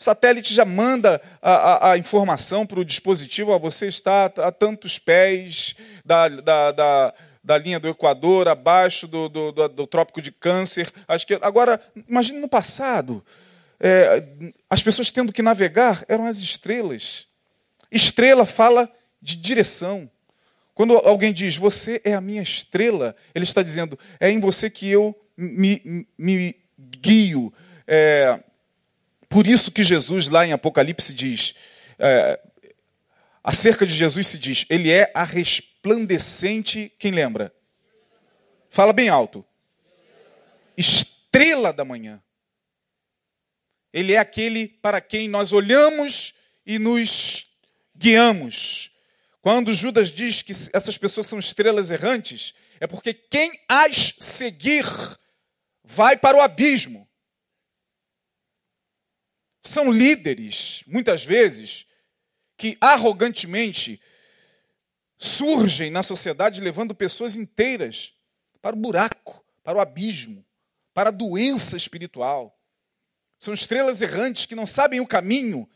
[0.00, 4.98] Satélite já manda a, a, a informação para o dispositivo, ó, você está a tantos
[4.98, 10.32] pés da, da, da, da linha do Equador, abaixo do, do, do, do Trópico de
[10.32, 10.90] Câncer.
[11.42, 13.22] Agora, imagine no passado,
[13.78, 14.24] é,
[14.70, 17.26] as pessoas tendo que navegar eram as estrelas.
[17.92, 20.10] Estrela fala de direção.
[20.74, 24.88] Quando alguém diz, você é a minha estrela, ele está dizendo, é em você que
[24.88, 27.52] eu me, me guio.
[27.86, 28.40] É,
[29.31, 31.55] por isso que Jesus, lá em Apocalipse, diz,
[32.01, 32.40] é,
[33.45, 37.55] acerca de Jesus se diz, ele é a resplandecente, quem lembra?
[38.69, 39.47] Fala bem alto.
[40.77, 42.21] Estrela da manhã.
[43.93, 46.35] Ele é aquele para quem nós olhamos
[46.66, 47.47] e nos
[47.97, 48.90] guiamos.
[49.40, 54.85] Quando Judas diz que essas pessoas são estrelas errantes, é porque quem as seguir
[55.85, 57.09] vai para o abismo.
[59.62, 61.87] São líderes, muitas vezes,
[62.57, 64.01] que arrogantemente
[65.18, 68.14] surgem na sociedade levando pessoas inteiras
[68.62, 70.44] para o buraco, para o abismo,
[70.94, 72.59] para a doença espiritual.
[73.38, 75.68] São estrelas errantes que não sabem o caminho,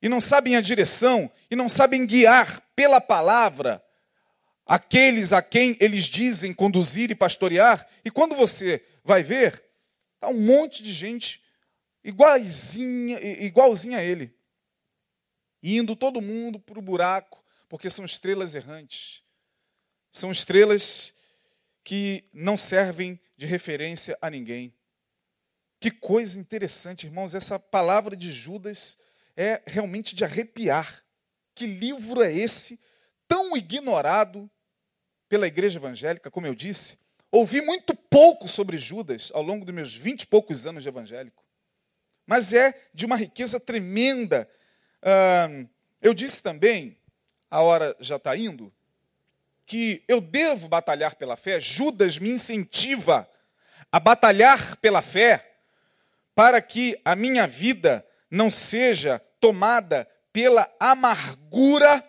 [0.00, 3.82] e não sabem a direção, e não sabem guiar pela palavra
[4.66, 7.86] aqueles a quem eles dizem conduzir e pastorear.
[8.04, 9.62] E quando você vai ver,
[10.14, 11.41] está um monte de gente
[12.04, 14.34] igualzinha, igualzinha a ele,
[15.62, 19.22] indo todo mundo para o buraco, porque são estrelas errantes.
[20.10, 21.14] São estrelas
[21.82, 24.74] que não servem de referência a ninguém.
[25.80, 27.34] Que coisa interessante, irmãos.
[27.34, 28.98] Essa palavra de Judas
[29.36, 31.02] é realmente de arrepiar.
[31.54, 32.78] Que livro é esse,
[33.26, 34.50] tão ignorado
[35.28, 36.98] pela igreja evangélica, como eu disse?
[37.30, 41.41] Ouvi muito pouco sobre Judas ao longo dos meus vinte e poucos anos de evangélico.
[42.26, 44.48] Mas é de uma riqueza tremenda.
[46.00, 46.96] eu disse também,
[47.50, 48.72] a hora já está indo,
[49.66, 51.60] que eu devo batalhar pela fé.
[51.60, 53.28] Judas me incentiva
[53.90, 55.58] a batalhar pela fé
[56.34, 62.02] para que a minha vida não seja tomada pela amargura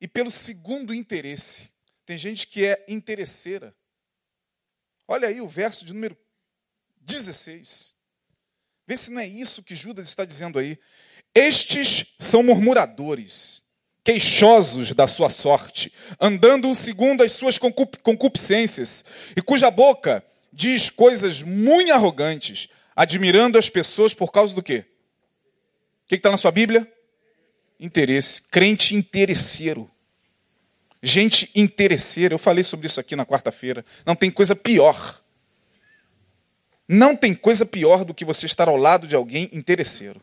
[0.00, 1.72] e pelo segundo interesse.
[2.06, 3.74] Tem gente que é interesseira.
[5.08, 6.16] Olha aí o verso de número
[7.00, 7.93] 16.
[8.86, 10.78] Vê se não é isso que Judas está dizendo aí.
[11.34, 13.62] Estes são murmuradores,
[14.04, 19.04] queixosos da sua sorte, andando segundo as suas concupiscências,
[19.36, 24.84] e cuja boca diz coisas muito arrogantes, admirando as pessoas por causa do quê?
[26.04, 26.86] O que está na sua Bíblia?
[27.80, 28.42] Interesse.
[28.42, 29.90] Crente interesseiro.
[31.02, 32.34] Gente interesseira.
[32.34, 33.84] Eu falei sobre isso aqui na quarta-feira.
[34.06, 35.20] Não tem coisa pior.
[36.88, 40.20] Não tem coisa pior do que você estar ao lado de alguém interesseiro.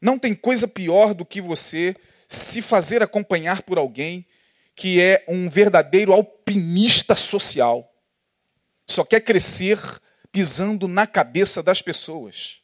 [0.00, 1.94] Não tem coisa pior do que você
[2.26, 4.26] se fazer acompanhar por alguém
[4.74, 7.92] que é um verdadeiro alpinista social.
[8.86, 9.78] Só quer crescer
[10.32, 12.62] pisando na cabeça das pessoas.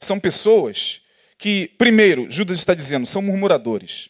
[0.00, 1.02] São pessoas
[1.36, 4.08] que, primeiro, Judas está dizendo, são murmuradores.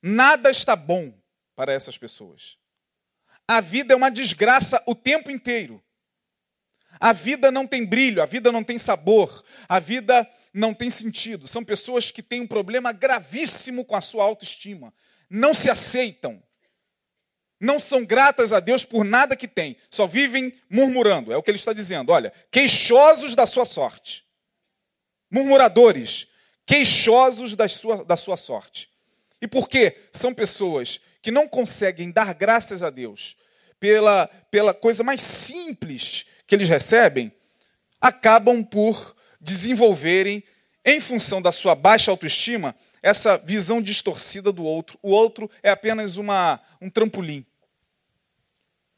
[0.00, 1.12] Nada está bom
[1.54, 2.56] para essas pessoas.
[3.50, 5.82] A vida é uma desgraça o tempo inteiro.
[7.00, 11.48] A vida não tem brilho, a vida não tem sabor, a vida não tem sentido.
[11.48, 14.94] São pessoas que têm um problema gravíssimo com a sua autoestima.
[15.28, 16.40] Não se aceitam.
[17.58, 19.76] Não são gratas a Deus por nada que têm.
[19.90, 21.32] Só vivem murmurando.
[21.32, 22.12] É o que ele está dizendo.
[22.12, 24.24] Olha, queixosos da sua sorte.
[25.28, 26.28] Murmuradores,
[26.64, 28.88] queixosos da sua, da sua sorte.
[29.42, 29.96] E por quê?
[30.12, 33.36] São pessoas que não conseguem dar graças a Deus
[33.78, 37.32] pela, pela coisa mais simples que eles recebem,
[38.00, 40.42] acabam por desenvolverem,
[40.84, 44.98] em função da sua baixa autoestima, essa visão distorcida do outro.
[45.02, 47.44] O outro é apenas uma, um trampolim.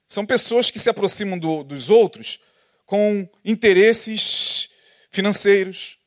[0.08, 2.38] São pessoas que se aproximam do, dos outros
[2.84, 4.68] com interesses
[5.10, 5.98] financeiros.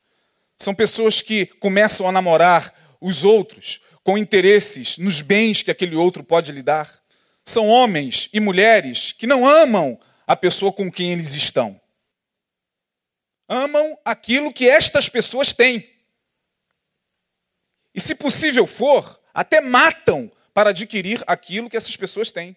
[0.58, 6.24] São pessoas que começam a namorar os outros com interesses nos bens que aquele outro
[6.24, 7.04] pode lhe dar.
[7.44, 11.82] São homens e mulheres que não amam a pessoa com quem eles estão.
[13.50, 15.90] Amam aquilo que estas pessoas têm.
[17.96, 22.56] E, se possível for, até matam para adquirir aquilo que essas pessoas têm.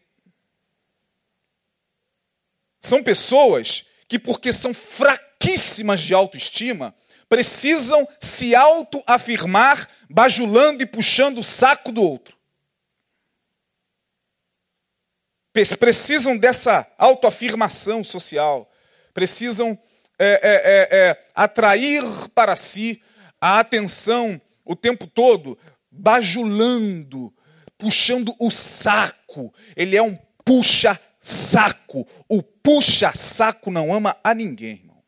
[2.78, 6.94] São pessoas que, porque são fraquíssimas de autoestima,
[7.28, 12.36] precisam se autoafirmar, bajulando e puxando o saco do outro.
[15.76, 18.70] precisam dessa autoafirmação social,
[19.12, 19.76] precisam
[20.16, 23.02] é, é, é, é, atrair para si
[23.40, 25.58] a atenção o tempo todo,
[25.90, 27.34] bajulando,
[27.76, 29.54] puxando o saco.
[29.76, 32.06] Ele é um puxa-saco.
[32.28, 35.02] O puxa-saco não ama a ninguém, irmão.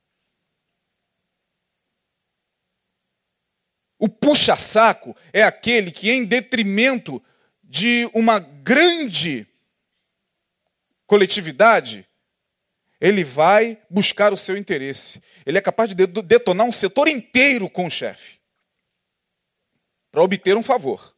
[4.01, 7.23] O puxa-saco é aquele que, em detrimento
[7.63, 9.47] de uma grande
[11.07, 12.09] coletividade,
[12.99, 15.23] ele vai buscar o seu interesse.
[15.45, 18.41] Ele é capaz de detonar um setor inteiro com o chefe
[20.11, 21.15] para obter um favor.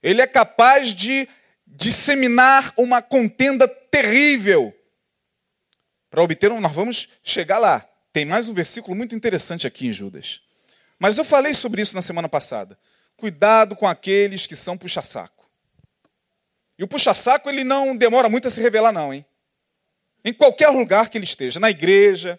[0.00, 1.28] Ele é capaz de
[1.66, 4.72] disseminar uma contenda terrível
[6.08, 6.60] para obter um.
[6.60, 7.80] Nós vamos chegar lá.
[8.12, 10.45] Tem mais um versículo muito interessante aqui em Judas.
[10.98, 12.78] Mas eu falei sobre isso na semana passada.
[13.16, 15.48] Cuidado com aqueles que são puxa-saco.
[16.78, 19.24] E o puxa-saco, ele não demora muito a se revelar, não, hein?
[20.24, 22.38] Em qualquer lugar que ele esteja, na igreja,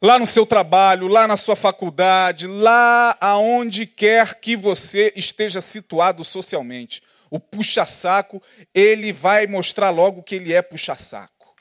[0.00, 6.24] lá no seu trabalho, lá na sua faculdade, lá aonde quer que você esteja situado
[6.24, 7.02] socialmente.
[7.30, 8.42] O puxa-saco,
[8.74, 11.54] ele vai mostrar logo que ele é puxa-saco.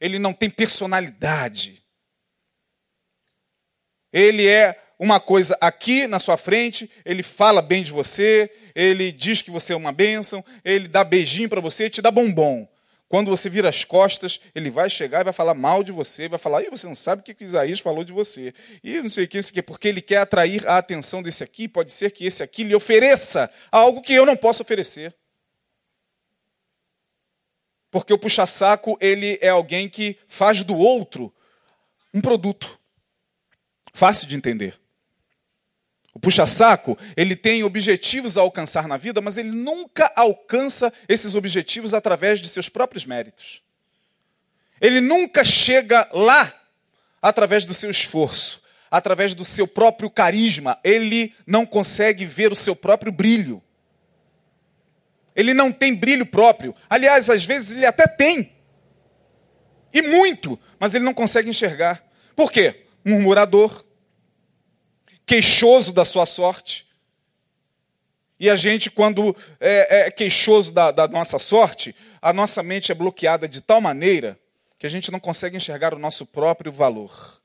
[0.00, 1.82] Ele não tem personalidade.
[4.12, 9.42] Ele é uma coisa aqui na sua frente, ele fala bem de você, ele diz
[9.42, 12.66] que você é uma bênção, ele dá beijinho para você e te dá bombom.
[13.08, 16.38] Quando você vira as costas, ele vai chegar e vai falar mal de você, vai
[16.38, 18.52] falar, e você não sabe o que, que Isaías falou de você.
[18.82, 21.68] E não sei o que, isso aqui, porque ele quer atrair a atenção desse aqui,
[21.68, 25.14] pode ser que esse aqui lhe ofereça algo que eu não posso oferecer.
[27.92, 31.32] Porque o puxa-saco, ele é alguém que faz do outro
[32.12, 32.75] um produto.
[33.96, 34.78] Fácil de entender.
[36.12, 41.94] O puxa-saco, ele tem objetivos a alcançar na vida, mas ele nunca alcança esses objetivos
[41.94, 43.62] através de seus próprios méritos.
[44.82, 46.52] Ele nunca chega lá
[47.22, 50.78] através do seu esforço, através do seu próprio carisma.
[50.84, 53.62] Ele não consegue ver o seu próprio brilho.
[55.34, 56.74] Ele não tem brilho próprio.
[56.90, 58.52] Aliás, às vezes ele até tem.
[59.90, 62.04] E muito, mas ele não consegue enxergar.
[62.34, 62.84] Por quê?
[63.02, 63.85] Murmurador,
[65.26, 66.86] queixoso da sua sorte.
[68.38, 72.94] E a gente, quando é, é queixoso da, da nossa sorte, a nossa mente é
[72.94, 74.38] bloqueada de tal maneira
[74.78, 77.40] que a gente não consegue enxergar o nosso próprio valor.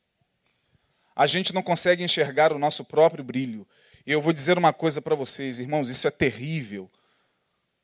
[1.16, 3.68] A gente não consegue enxergar o nosso próprio brilho.
[4.06, 6.90] E eu vou dizer uma coisa para vocês, irmãos, isso é terrível.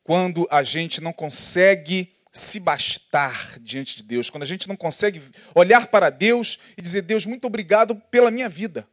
[0.04, 5.22] Quando a gente não consegue se bastar diante de Deus, quando a gente não consegue
[5.54, 8.86] olhar para Deus e dizer: Deus, muito obrigado pela minha vida.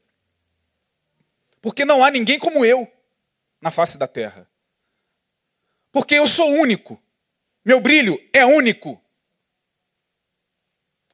[1.66, 2.88] Porque não há ninguém como eu
[3.60, 4.48] na face da terra.
[5.92, 7.02] Porque eu sou único.
[7.66, 9.02] Meu brilho é único.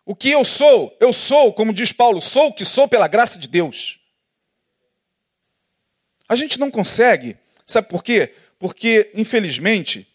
[0.04, 3.40] O que eu sou, eu sou, como diz Paulo, sou o que sou pela graça
[3.40, 4.02] de Deus.
[6.28, 8.36] A gente não consegue, sabe por quê?
[8.60, 10.06] Porque, infelizmente,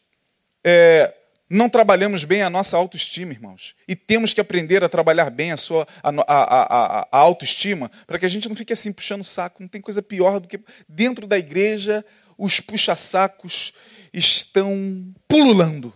[0.63, 1.15] é,
[1.49, 3.75] não trabalhamos bem a nossa autoestima, irmãos.
[3.87, 8.19] E temos que aprender a trabalhar bem a sua a, a, a, a autoestima, para
[8.19, 9.63] que a gente não fique assim puxando saco.
[9.63, 12.05] Não tem coisa pior do que dentro da igreja
[12.37, 13.73] os puxa-sacos
[14.13, 15.95] estão pululando.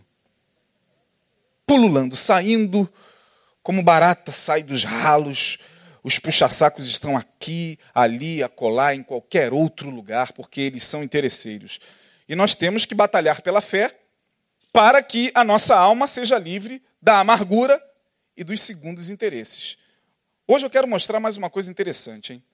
[1.67, 2.89] Pululando, saindo
[3.63, 5.59] como barata sai dos ralos,
[6.03, 11.79] os puxa-sacos estão aqui, ali, acolá, em qualquer outro lugar, porque eles são interesseiros.
[12.29, 13.95] E nós temos que batalhar pela fé
[14.73, 17.83] para que a nossa alma seja livre da amargura
[18.37, 19.77] e dos segundos interesses.
[20.47, 22.35] Hoje eu quero mostrar mais uma coisa interessante.
[22.35, 22.45] Hein?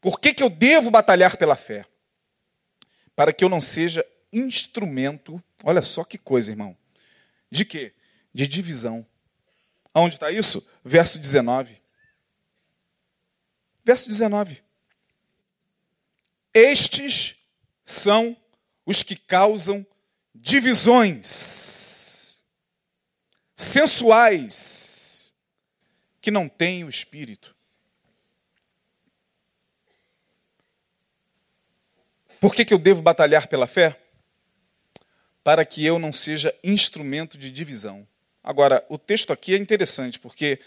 [0.00, 1.84] Por que, que eu devo batalhar pela fé?
[3.14, 6.76] Para que eu não seja instrumento, olha só que coisa, irmão.
[7.50, 7.92] De quê?
[8.32, 9.06] De divisão.
[9.92, 10.66] Aonde está isso?
[10.84, 11.80] Verso 19.
[13.84, 14.62] Verso 19.
[16.54, 17.36] Estes
[17.84, 18.36] são
[18.86, 19.86] os que causam
[20.40, 22.40] divisões
[23.54, 25.34] sensuais
[26.20, 27.54] que não têm o espírito.
[32.40, 34.00] Por que, que eu devo batalhar pela fé?
[35.44, 38.06] Para que eu não seja instrumento de divisão.
[38.42, 40.58] Agora, o texto aqui é interessante, porque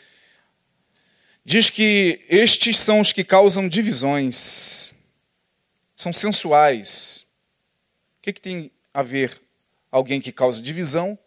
[1.43, 4.93] diz que estes são os que causam divisões,
[5.95, 7.25] são sensuais.
[8.17, 9.42] O que, que tem a ver
[9.93, 11.17] alguém que causa divisão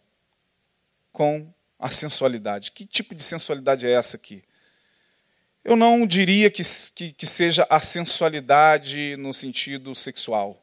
[1.13, 2.73] com a sensualidade?
[2.73, 4.43] Que tipo de sensualidade é essa aqui?
[5.63, 6.61] Eu não diria que,
[6.93, 10.61] que, que seja a sensualidade no sentido sexual.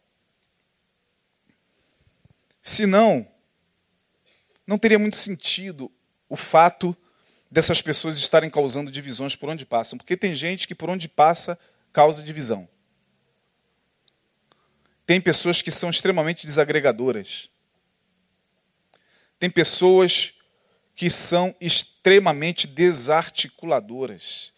[2.63, 3.27] Senão,
[4.67, 5.91] não teria muito sentido
[6.29, 6.95] o fato
[7.51, 11.59] dessas pessoas estarem causando divisões por onde passam, porque tem gente que por onde passa
[11.91, 12.69] causa divisão.
[15.07, 17.49] Tem pessoas que são extremamente desagregadoras.
[19.39, 20.35] Tem pessoas
[20.95, 24.53] que são extremamente desarticuladoras.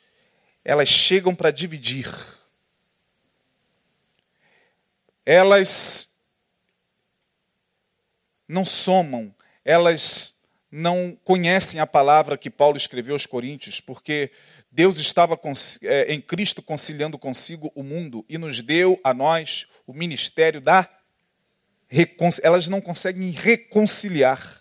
[0.64, 2.08] Elas chegam para dividir.
[5.24, 6.16] Elas
[8.46, 10.36] não somam, elas
[10.70, 14.30] não conhecem a palavra que Paulo escreveu aos Coríntios, porque
[14.70, 15.40] Deus estava
[15.82, 20.88] é, em Cristo conciliando consigo o mundo e nos deu a nós o ministério da
[22.42, 24.60] elas não conseguem reconciliar,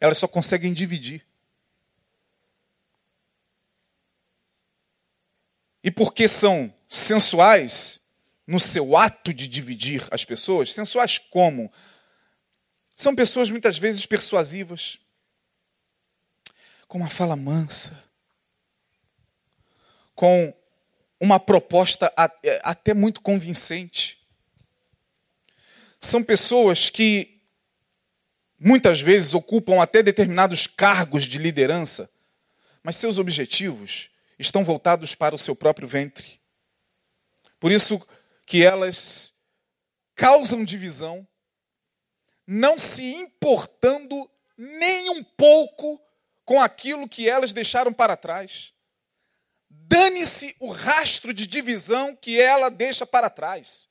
[0.00, 1.24] elas só conseguem dividir.
[5.82, 8.00] E porque são sensuais
[8.46, 11.72] no seu ato de dividir as pessoas, sensuais como?
[12.94, 14.98] São pessoas muitas vezes persuasivas,
[16.88, 18.02] com uma fala mansa,
[20.14, 20.54] com
[21.20, 24.18] uma proposta é, até muito convincente.
[26.00, 27.35] São pessoas que
[28.58, 32.10] muitas vezes ocupam até determinados cargos de liderança,
[32.82, 36.40] mas seus objetivos estão voltados para o seu próprio ventre.
[37.58, 38.06] Por isso
[38.46, 39.34] que elas
[40.14, 41.26] causam divisão
[42.46, 46.00] não se importando nem um pouco
[46.44, 48.72] com aquilo que elas deixaram para trás.
[49.68, 53.88] Dane-se o rastro de divisão que ela deixa para trás.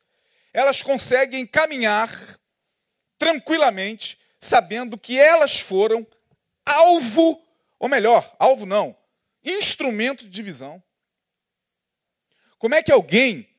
[0.53, 2.39] Elas conseguem caminhar
[3.17, 6.05] tranquilamente, sabendo que elas foram
[6.65, 7.41] alvo,
[7.79, 8.95] ou melhor, alvo não,
[9.43, 10.81] instrumento de divisão.
[12.57, 13.49] Como é que alguém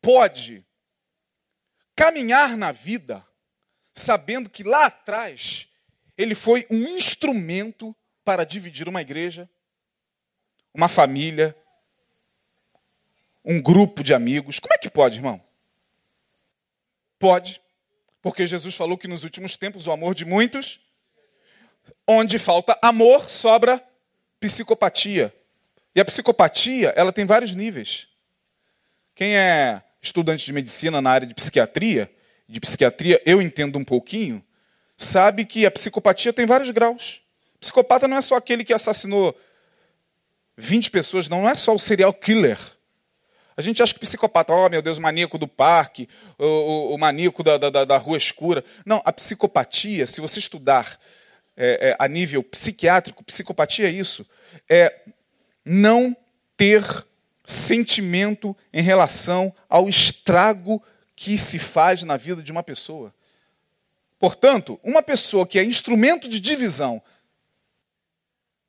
[0.00, 0.64] pode
[1.96, 3.26] caminhar na vida
[3.92, 5.68] sabendo que lá atrás
[6.16, 9.48] ele foi um instrumento para dividir uma igreja,
[10.72, 11.56] uma família,
[13.44, 14.58] um grupo de amigos.
[14.58, 15.42] Como é que pode, irmão?
[17.18, 17.60] Pode,
[18.24, 20.80] porque Jesus falou que nos últimos tempos o amor de muitos,
[22.08, 23.84] onde falta amor, sobra
[24.40, 25.30] psicopatia.
[25.94, 28.08] E a psicopatia, ela tem vários níveis.
[29.14, 32.10] Quem é estudante de medicina na área de psiquiatria,
[32.48, 34.42] de psiquiatria eu entendo um pouquinho,
[34.96, 37.20] sabe que a psicopatia tem vários graus.
[37.60, 39.38] Psicopata não é só aquele que assassinou
[40.56, 42.58] 20 pessoas, não, não é só o serial killer.
[43.56, 46.98] A gente acha que psicopata, oh meu Deus, o maníaco do parque, o, o, o
[46.98, 48.64] maníaco da, da, da, rua escura.
[48.84, 50.98] Não, a psicopatia, se você estudar
[51.56, 54.28] é, é, a nível psiquiátrico, psicopatia é isso.
[54.68, 55.02] É
[55.64, 56.16] não
[56.56, 56.84] ter
[57.44, 60.82] sentimento em relação ao estrago
[61.14, 63.14] que se faz na vida de uma pessoa.
[64.18, 67.02] Portanto, uma pessoa que é instrumento de divisão,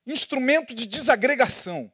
[0.05, 1.91] instrumento de desagregação,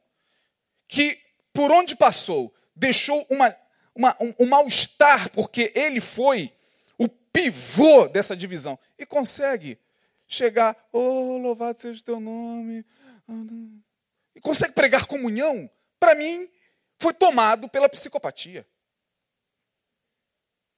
[0.86, 1.18] que
[1.52, 3.56] por onde passou deixou uma,
[3.94, 6.52] uma, um, um mal-estar, porque ele foi
[6.98, 9.78] o pivô dessa divisão, e consegue
[10.26, 12.84] chegar, oh, louvado seja o teu nome,
[14.34, 15.70] e consegue pregar comunhão,
[16.00, 16.48] para mim,
[16.98, 18.66] foi tomado pela psicopatia.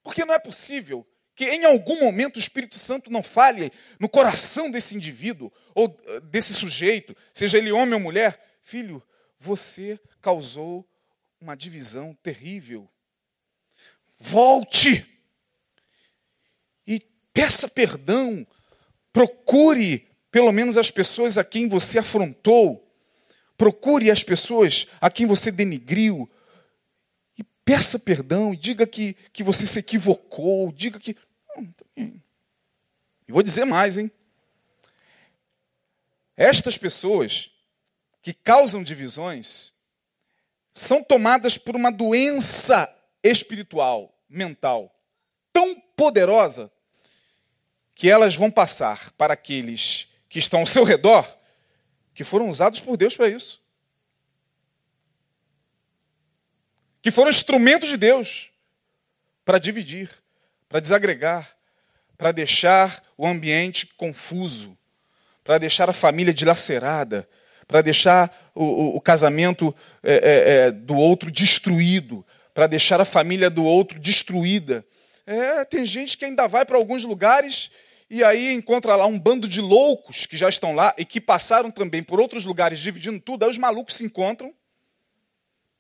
[0.03, 4.71] Porque não é possível que em algum momento o Espírito Santo não fale no coração
[4.71, 9.03] desse indivíduo, ou eh, desse sujeito, seja ele homem ou mulher, filho,
[9.39, 10.87] você causou
[11.45, 12.91] uma divisão terrível.
[14.19, 15.07] Volte
[16.87, 16.99] e
[17.35, 18.47] peça perdão.
[19.13, 22.91] Procure pelo menos as pessoas a quem você afrontou.
[23.59, 26.31] Procure as pessoas a quem você denigriu.
[27.37, 30.73] E peça perdão e diga que, que você se equivocou.
[30.73, 31.15] Diga que.
[31.95, 32.23] E
[33.29, 34.11] vou dizer mais, hein?
[36.39, 37.51] Estas pessoas
[38.23, 39.74] que causam divisões
[40.75, 44.93] são tomadas por uma doença espiritual, mental,
[45.53, 46.71] tão poderosa
[47.95, 51.25] que elas vão passar para aqueles que estão ao seu redor,
[52.13, 53.63] que foram usados por Deus para isso.
[57.01, 58.51] Que foram instrumentos de Deus
[59.45, 60.11] para dividir,
[60.69, 61.57] para desagregar,
[62.19, 64.77] para deixar o ambiente confuso,
[65.45, 67.29] para deixar a família dilacerada,
[67.67, 73.05] para deixar o, o, o casamento é, é, é, do outro destruído, para deixar a
[73.05, 74.85] família do outro destruída.
[75.27, 77.71] É, tem gente que ainda vai para alguns lugares
[78.09, 81.71] e aí encontra lá um bando de loucos que já estão lá e que passaram
[81.71, 83.45] também por outros lugares dividindo tudo.
[83.45, 84.53] Aí os malucos se encontram,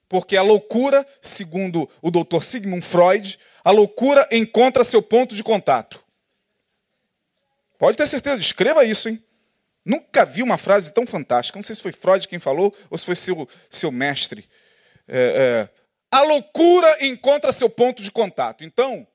[0.08, 6.02] porque a loucura, segundo o doutor Sigmund Freud, a loucura encontra seu ponto de contato.
[7.78, 9.22] Pode ter certeza, escreva isso, hein?
[9.84, 11.58] Nunca vi uma frase tão fantástica.
[11.58, 14.48] Não sei se foi Freud quem falou ou se foi seu, seu mestre.
[15.06, 18.64] É, é, a loucura encontra seu ponto de contato.
[18.64, 19.06] Então,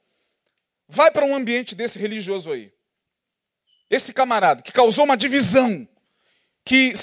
[0.87, 2.71] vai para um ambiente desse religioso aí.
[3.89, 5.87] Esse camarada que causou uma divisão,
[6.63, 6.93] que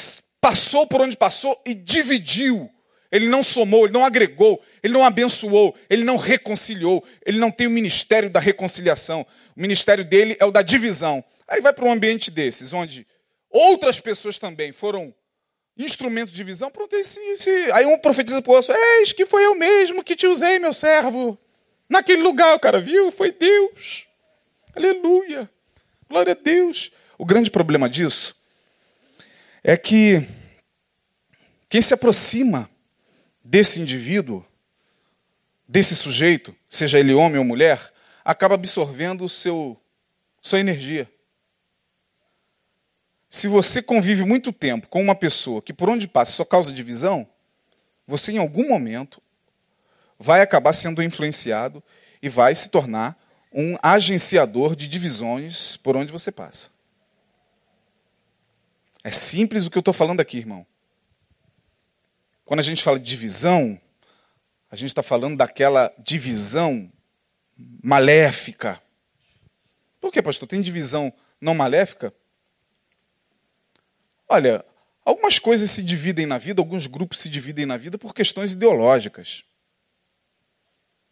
[0.40, 2.70] passou por onde passou e dividiu.
[3.10, 7.66] Ele não somou, ele não agregou, ele não abençoou, ele não reconciliou, ele não tem
[7.66, 9.26] o ministério da reconciliação.
[9.56, 11.24] O ministério dele é o da divisão.
[11.48, 13.06] Aí vai para um ambiente desses, onde
[13.56, 15.14] outras pessoas também foram
[15.76, 17.50] instrumentos de visão, pronto, esse, esse...
[17.72, 20.72] aí um profetiza para o outro, eis que foi eu mesmo que te usei, meu
[20.72, 21.38] servo.
[21.88, 24.06] Naquele lugar, o cara viu, foi Deus.
[24.74, 25.50] Aleluia.
[26.08, 26.90] Glória a Deus.
[27.18, 28.34] O grande problema disso
[29.62, 30.26] é que
[31.68, 32.70] quem se aproxima
[33.44, 34.44] desse indivíduo,
[35.68, 37.92] desse sujeito, seja ele homem ou mulher,
[38.24, 39.80] acaba absorvendo o seu,
[40.40, 41.10] sua energia.
[43.28, 47.28] Se você convive muito tempo com uma pessoa que por onde passa só causa divisão,
[48.06, 49.20] você em algum momento
[50.18, 51.82] vai acabar sendo influenciado
[52.22, 53.18] e vai se tornar
[53.52, 56.70] um agenciador de divisões por onde você passa.
[59.02, 60.66] É simples o que eu estou falando aqui, irmão.
[62.44, 63.80] Quando a gente fala de divisão,
[64.70, 66.90] a gente está falando daquela divisão
[67.82, 68.80] maléfica.
[70.00, 70.48] Por que, pastor?
[70.48, 72.12] Tem divisão não maléfica?
[74.28, 74.64] Olha,
[75.04, 79.44] algumas coisas se dividem na vida, alguns grupos se dividem na vida por questões ideológicas.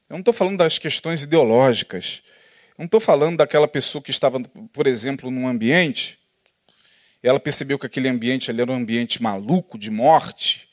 [0.09, 2.23] Eu não estou falando das questões ideológicas.
[2.71, 4.41] Eu não estou falando daquela pessoa que estava,
[4.73, 6.19] por exemplo, num ambiente,
[7.23, 10.69] e ela percebeu que aquele ambiente ali era um ambiente maluco, de morte,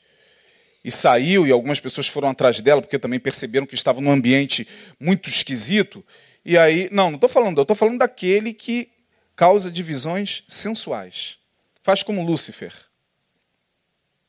[0.83, 4.67] e saiu, e algumas pessoas foram atrás dela, porque também perceberam que estava num ambiente
[4.99, 6.03] muito esquisito.
[6.43, 8.89] E aí, não, não estou falando, eu estou falando daquele que
[9.35, 11.40] causa divisões sensuais.
[11.81, 12.73] Faz como Lúcifer,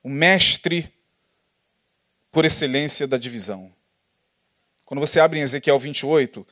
[0.02, 0.92] o mestre
[2.30, 3.72] por excelência da divisão.
[4.86, 6.46] Quando você abre em Ezequiel 28,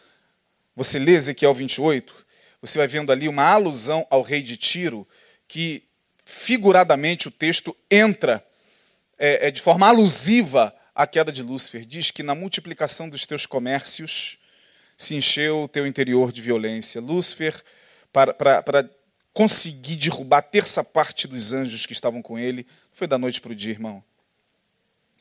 [0.77, 2.15] você lê Ezequiel 28,
[2.61, 5.09] você vai vendo ali uma alusão ao rei de Tiro,
[5.49, 5.83] que
[6.25, 8.45] figuradamente o texto entra
[9.19, 11.85] é, é, de forma alusiva à queda de Lúcifer.
[11.87, 14.39] Diz que na multiplicação dos teus comércios
[14.99, 17.01] se encheu o teu interior de violência.
[17.01, 17.63] Lúcifer,
[18.13, 18.91] para, para, para
[19.41, 22.67] conseguir derrubar a terça parte dos anjos que estavam com ele.
[22.93, 24.05] Foi da noite para o dia, irmão.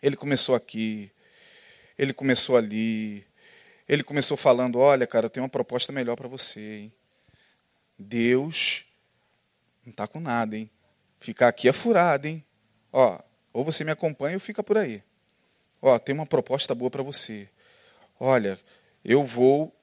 [0.04, 1.10] Ele começou aqui,
[1.98, 3.26] ele começou ali,
[3.88, 6.60] ele começou falando: Olha, cara, eu tenho uma proposta melhor para você.
[6.60, 6.94] Hein?
[7.98, 8.84] Deus
[9.86, 10.70] não está com nada, hein?
[11.18, 12.44] Ficar aqui é furado, hein?
[12.92, 13.18] Ó,
[13.54, 15.02] ou você me acompanha ou fica por aí.
[15.82, 17.48] Ó, tem uma proposta boa para você.
[18.20, 18.60] Olha,
[19.02, 19.74] eu vou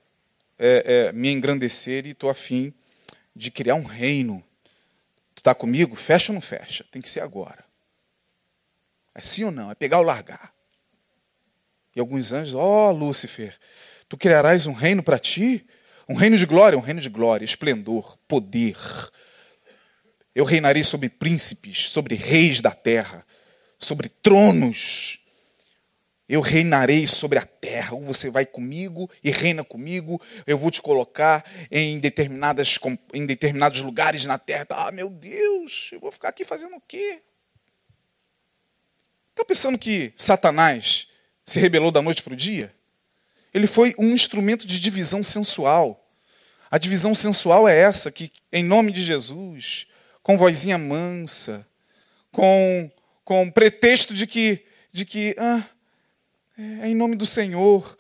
[0.59, 2.74] é, é, me engrandecer e estou afim
[3.37, 4.43] de criar um reino.
[5.34, 5.95] Tu está comigo?
[5.95, 6.84] Fecha ou não fecha?
[6.91, 7.64] Tem que ser agora.
[9.14, 9.70] É sim ou não?
[9.70, 10.53] É pegar ou largar.
[11.95, 13.59] E alguns anjos, ó oh, Lúcifer,
[14.09, 15.66] tu criarás um reino para ti?
[16.09, 18.76] Um reino de glória, um reino de glória, esplendor, poder.
[20.34, 23.26] Eu reinarei sobre príncipes, sobre reis da terra,
[23.78, 25.18] sobre tronos.
[26.29, 27.95] Eu reinarei sobre a terra.
[27.95, 30.20] Ou você vai comigo e reina comigo.
[30.47, 32.79] Eu vou te colocar em, determinadas,
[33.14, 34.66] em determinados lugares na terra.
[34.70, 37.22] Ah, meu Deus, eu vou ficar aqui fazendo o quê?
[39.31, 41.09] Está pensando que Satanás
[41.45, 42.74] se rebelou da noite para o dia?
[43.53, 46.03] Ele foi um instrumento de divisão sensual.
[46.70, 49.87] A divisão sensual é essa, que em nome de Jesus,
[50.22, 51.66] com vozinha mansa,
[52.33, 52.91] com,
[53.24, 55.62] com pretexto de que, de que ah,
[56.57, 57.97] é em nome do Senhor,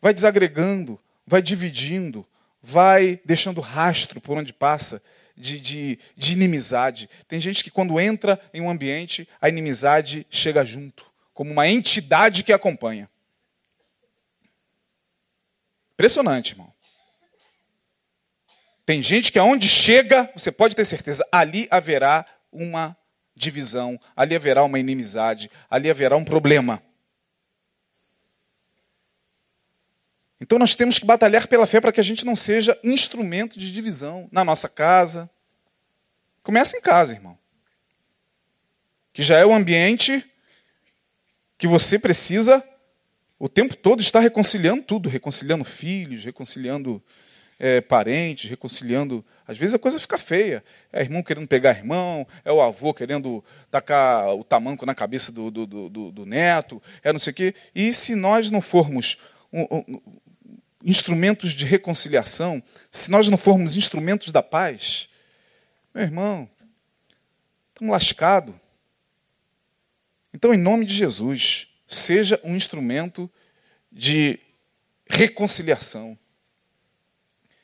[0.00, 2.26] vai desagregando, vai dividindo,
[2.62, 5.02] vai deixando rastro por onde passa
[5.36, 7.08] de, de, de inimizade.
[7.26, 12.42] Tem gente que, quando entra em um ambiente, a inimizade chega junto, como uma entidade
[12.42, 13.08] que acompanha.
[15.94, 16.72] Impressionante, irmão.
[18.84, 22.96] Tem gente que aonde chega, você pode ter certeza, ali haverá uma
[23.36, 26.82] divisão, ali haverá uma inimizade, ali haverá um problema.
[30.40, 33.70] Então nós temos que batalhar pela fé para que a gente não seja instrumento de
[33.70, 35.28] divisão na nossa casa.
[36.42, 37.38] Começa em casa, irmão.
[39.12, 40.24] Que já é o ambiente
[41.58, 42.64] que você precisa
[43.38, 47.02] o tempo todo estar reconciliando tudo, reconciliando filhos, reconciliando
[47.58, 49.22] é, parentes, reconciliando.
[49.46, 50.64] Às vezes a coisa fica feia.
[50.90, 55.50] É irmão querendo pegar irmão, é o avô querendo tacar o tamanco na cabeça do,
[55.50, 57.54] do, do, do neto, é não sei o quê.
[57.74, 59.18] E se nós não formos
[59.52, 60.00] um, um,
[60.84, 65.08] instrumentos de reconciliação, se nós não formos instrumentos da paz,
[65.94, 66.48] meu irmão,
[67.68, 68.54] estamos lascados.
[70.32, 73.30] Então, em nome de Jesus, seja um instrumento
[73.90, 74.38] de
[75.06, 76.16] reconciliação.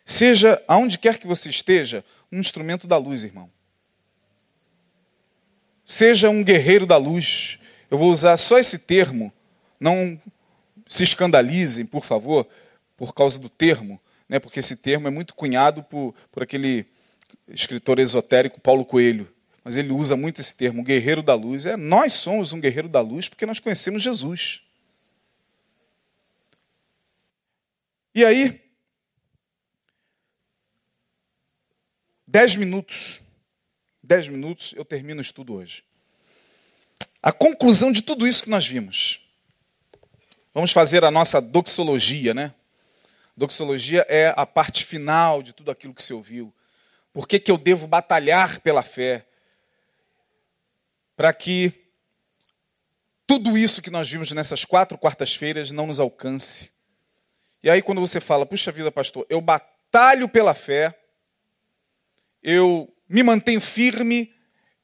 [0.04, 3.50] Seja, aonde quer que você esteja, um instrumento da luz, irmão.
[5.84, 7.58] Seja um guerreiro da luz.
[7.90, 9.32] Eu vou usar só esse termo.
[9.78, 10.20] Não
[10.88, 12.46] se escandalizem, por favor,
[12.96, 16.86] por causa do termo, né, porque esse termo é muito cunhado por, por aquele
[17.48, 19.32] escritor esotérico Paulo Coelho.
[19.62, 21.66] Mas ele usa muito esse termo, guerreiro da luz.
[21.66, 24.62] É, nós somos um guerreiro da luz porque nós conhecemos Jesus.
[28.14, 28.62] E aí,
[32.26, 33.20] dez minutos,
[34.02, 35.84] dez minutos, eu termino o estudo hoje.
[37.20, 39.20] A conclusão de tudo isso que nós vimos.
[40.54, 42.54] Vamos fazer a nossa doxologia, né?
[43.36, 46.54] Doxologia é a parte final de tudo aquilo que se ouviu.
[47.12, 49.26] Por que, que eu devo batalhar pela fé?
[51.14, 51.72] Para que
[53.26, 56.70] tudo isso que nós vimos nessas quatro quartas-feiras não nos alcance.
[57.62, 60.98] E aí, quando você fala, puxa vida, pastor, eu batalho pela fé,
[62.42, 64.32] eu me mantenho firme,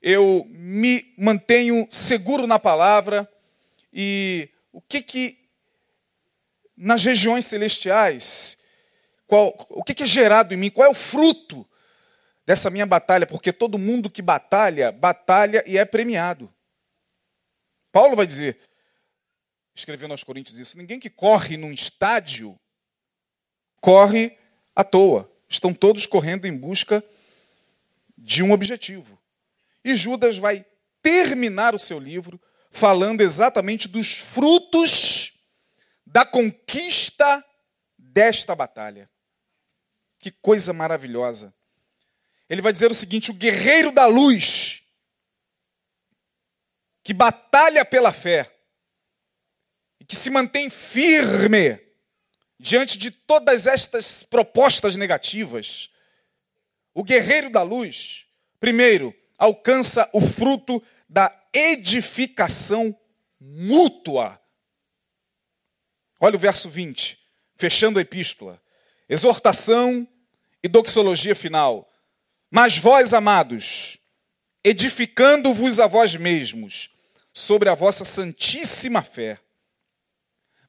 [0.00, 3.30] eu me mantenho seguro na palavra,
[3.92, 5.41] e o que que
[6.82, 8.58] nas regiões celestiais,
[9.26, 11.66] qual, o que, é gerado em mim, qual é o fruto
[12.44, 16.52] dessa minha batalha, porque todo mundo que batalha, batalha e é premiado.
[17.92, 18.58] Paulo vai dizer,
[19.74, 22.58] escrevendo aos Coríntios isso, ninguém que corre num estádio
[23.80, 24.36] corre
[24.74, 25.30] à toa.
[25.48, 27.04] Estão todos correndo em busca
[28.16, 29.18] de um objetivo.
[29.84, 30.64] E Judas vai
[31.02, 35.31] terminar o seu livro falando exatamente dos frutos
[36.12, 37.42] da conquista
[37.96, 39.10] desta batalha.
[40.18, 41.54] Que coisa maravilhosa.
[42.50, 44.82] Ele vai dizer o seguinte: o guerreiro da luz,
[47.02, 48.54] que batalha pela fé,
[49.98, 51.80] e que se mantém firme
[52.60, 55.90] diante de todas estas propostas negativas,
[56.92, 58.26] o guerreiro da luz,
[58.60, 62.94] primeiro, alcança o fruto da edificação
[63.40, 64.41] mútua
[66.24, 67.18] Olha o verso 20,
[67.56, 68.62] fechando a epístola.
[69.08, 70.06] Exortação
[70.62, 71.90] e doxologia final.
[72.48, 73.98] Mas vós, amados,
[74.62, 76.90] edificando-vos a vós mesmos
[77.34, 79.40] sobre a vossa santíssima fé.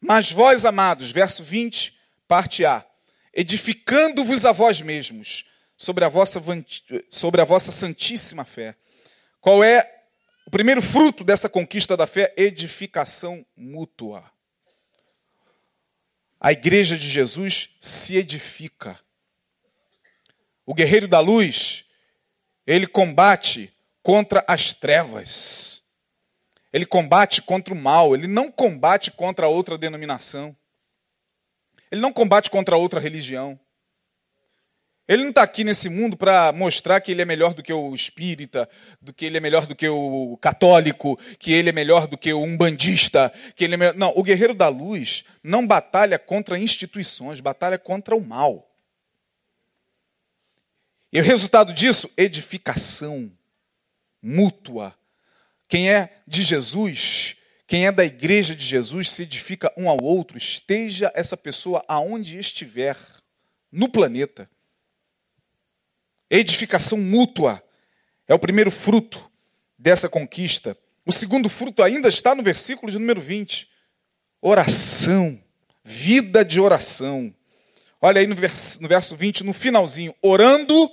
[0.02, 2.84] Mas vós, amados, verso 20, parte A,
[3.32, 5.46] edificando-vos a vós mesmos
[5.78, 6.42] sobre a vossa,
[7.12, 8.76] sobre a vossa santíssima fé.
[9.40, 10.02] Qual é
[10.48, 12.34] o primeiro fruto dessa conquista da fé?
[12.36, 14.33] Edificação mútua.
[16.46, 19.00] A igreja de Jesus se edifica.
[20.66, 21.86] O guerreiro da luz,
[22.68, 25.82] ele combate contra as trevas.
[26.74, 30.54] Ele combate contra o mal, ele não combate contra outra denominação.
[31.90, 33.58] Ele não combate contra outra religião.
[35.14, 37.94] Ele não está aqui nesse mundo para mostrar que ele é melhor do que o
[37.94, 38.68] espírita,
[39.00, 42.34] do que ele é melhor do que o católico, que ele é melhor do que
[42.34, 43.94] o umbandista, que ele é melhor...
[43.96, 48.70] Não, o guerreiro da luz não batalha contra instituições, batalha contra o mal.
[51.12, 52.10] E o resultado disso?
[52.18, 53.32] Edificação
[54.20, 54.96] mútua.
[55.68, 57.36] Quem é de Jesus,
[57.68, 62.40] quem é da igreja de Jesus, se edifica um ao outro, esteja essa pessoa aonde
[62.40, 62.98] estiver
[63.72, 64.50] no planeta.
[66.30, 67.64] Edificação mútua
[68.28, 69.30] é o primeiro fruto
[69.78, 70.78] dessa conquista.
[71.06, 73.70] O segundo fruto ainda está no versículo de número 20.
[74.42, 75.42] Oração,
[75.84, 77.34] vida de oração.
[78.02, 80.90] Olha aí no verso, no verso 20, no finalzinho, orando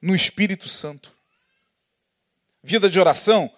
[0.00, 1.12] no Espírito Santo.
[2.62, 3.50] Vida de oração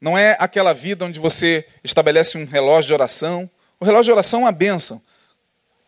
[0.00, 3.50] não é aquela vida onde você estabelece um relógio de oração.
[3.78, 5.02] O relógio de oração é uma bênção.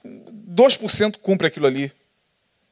[0.05, 1.93] 2% cumpre aquilo ali.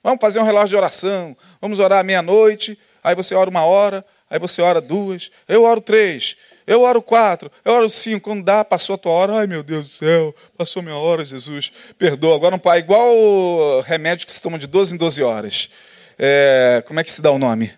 [0.02, 1.36] Vamos fazer um relógio de oração.
[1.60, 2.78] Vamos orar meia-noite.
[3.04, 4.04] Aí você ora uma hora.
[4.30, 5.30] Aí você ora duas.
[5.48, 6.36] Eu oro três.
[6.66, 7.50] Eu oro quatro.
[7.64, 8.30] Eu oro cinco.
[8.30, 9.34] Quando dá, passou a tua hora.
[9.40, 10.34] Ai, meu Deus do céu.
[10.56, 11.70] Passou minha hora, Jesus.
[11.98, 12.34] Perdoa.
[12.36, 15.70] Agora, um pai igual o remédio que se toma de 12 em 12 horas.
[16.18, 17.72] É, como é que se dá o nome?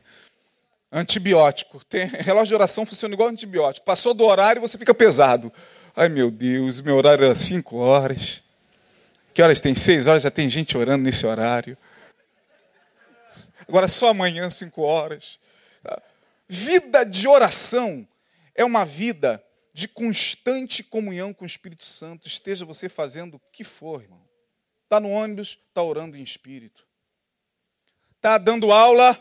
[0.93, 1.83] Antibiótico.
[1.89, 3.87] Tem, relógio de oração funciona igual antibiótico.
[3.87, 5.51] Passou do horário você fica pesado.
[5.97, 6.81] Ai, meu Deus.
[6.81, 8.43] Meu horário era cinco horas.
[9.33, 9.75] Que horas tem?
[9.75, 10.23] Seis horas?
[10.23, 11.77] Já tem gente orando nesse horário.
[13.69, 15.39] Agora só amanhã, cinco horas.
[16.49, 18.07] Vida de oração
[18.55, 22.29] é uma vida de constante comunhão com o Espírito Santo.
[22.29, 24.23] Esteja você fazendo o que for, irmão.
[24.85, 26.87] Está no ônibus, está orando em espírito.
[28.17, 29.19] Está dando aula,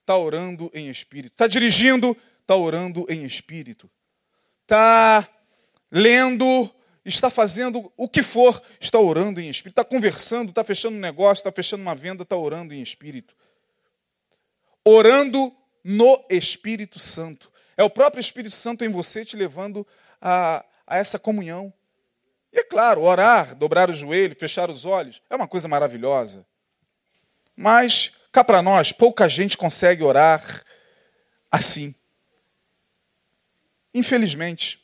[0.00, 1.34] está orando em espírito.
[1.34, 3.88] Está dirigindo, está orando em espírito.
[4.62, 5.28] Está
[5.88, 6.68] lendo,
[7.04, 9.80] está fazendo o que for, está orando em espírito.
[9.80, 13.36] Está conversando, está fechando um negócio, está fechando uma venda, está orando em espírito
[14.84, 17.50] orando no Espírito Santo.
[17.76, 19.86] É o próprio Espírito Santo em você te levando
[20.20, 21.72] a, a essa comunhão.
[22.52, 26.46] E é claro, orar, dobrar o joelho, fechar os olhos, é uma coisa maravilhosa.
[27.56, 30.62] Mas, cá para nós, pouca gente consegue orar
[31.50, 31.94] assim.
[33.94, 34.80] Infelizmente.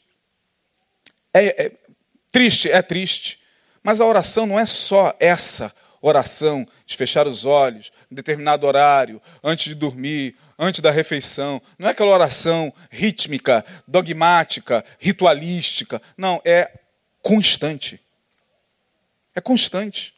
[1.33, 1.73] É, é
[2.33, 3.43] triste, é triste.
[3.83, 9.21] Mas a oração não é só essa oração, de fechar os olhos, em determinado horário,
[9.43, 11.61] antes de dormir, antes da refeição.
[11.79, 16.01] Não é aquela oração rítmica, dogmática, ritualística.
[16.17, 16.71] Não, é
[17.23, 18.01] constante.
[19.35, 20.15] É constante.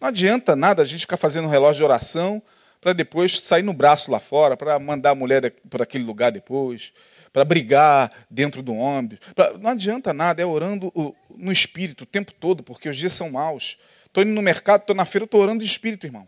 [0.00, 2.42] Não adianta nada a gente ficar fazendo um relógio de oração
[2.80, 6.92] para depois sair no braço lá fora, para mandar a mulher para aquele lugar depois,
[7.32, 9.18] para brigar dentro do ônibus.
[9.34, 9.58] Pra...
[9.58, 10.92] Não adianta nada, é orando
[11.36, 13.76] no espírito o tempo todo, porque os dias são maus.
[14.16, 16.26] Estou indo no mercado, estou na feira, estou orando em espírito, irmão.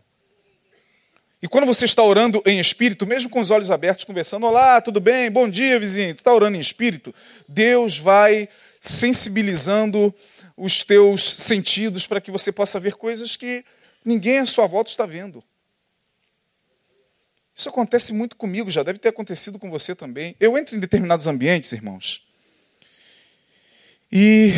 [1.41, 4.99] E quando você está orando em espírito, mesmo com os olhos abertos, conversando, olá, tudo
[4.99, 5.31] bem?
[5.31, 6.13] Bom dia, vizinho.
[6.13, 7.15] Tu está orando em espírito?
[7.47, 8.47] Deus vai
[8.79, 10.13] sensibilizando
[10.55, 13.65] os teus sentidos para que você possa ver coisas que
[14.05, 15.43] ninguém à sua volta está vendo.
[17.55, 20.35] Isso acontece muito comigo, já deve ter acontecido com você também.
[20.39, 22.23] Eu entro em determinados ambientes, irmãos,
[24.11, 24.53] e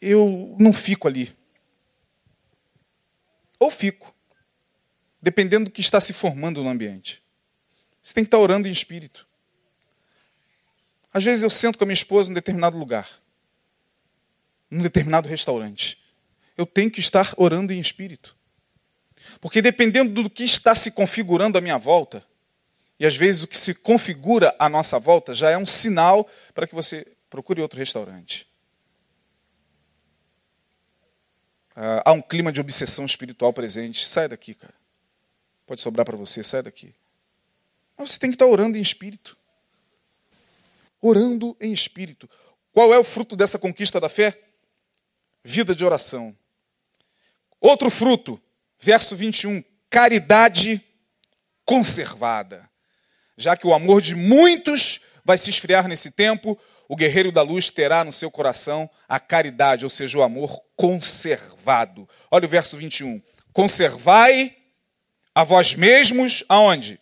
[0.00, 1.36] eu não fico ali.
[3.58, 4.14] Ou fico,
[5.20, 7.22] dependendo do que está se formando no ambiente.
[8.02, 9.26] Você tem que estar orando em espírito.
[11.12, 13.08] Às vezes eu sento com a minha esposa em um determinado lugar,
[14.70, 15.98] num determinado restaurante.
[16.56, 18.36] Eu tenho que estar orando em espírito.
[19.40, 22.24] Porque dependendo do que está se configurando à minha volta,
[22.98, 26.66] e às vezes o que se configura à nossa volta já é um sinal para
[26.66, 28.47] que você procure outro restaurante.
[31.80, 34.04] Ah, há um clima de obsessão espiritual presente.
[34.04, 34.74] Sai daqui, cara.
[35.64, 36.92] Pode sobrar para você, sai daqui.
[37.96, 39.36] Mas você tem que estar orando em espírito.
[41.00, 42.28] Orando em espírito.
[42.72, 44.36] Qual é o fruto dessa conquista da fé?
[45.44, 46.36] Vida de oração.
[47.60, 48.40] Outro fruto,
[48.76, 50.84] verso 21, caridade
[51.64, 52.68] conservada.
[53.36, 56.58] Já que o amor de muitos vai se esfriar nesse tempo,
[56.88, 62.08] o guerreiro da luz terá no seu coração a caridade, ou seja, o amor conservado.
[62.30, 63.20] Olha o verso 21.
[63.52, 64.56] Conservai
[65.34, 66.98] a vós mesmos aonde?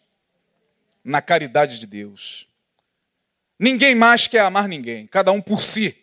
[1.05, 2.49] Na caridade de Deus.
[3.57, 5.97] Ninguém mais quer amar ninguém, cada um por si.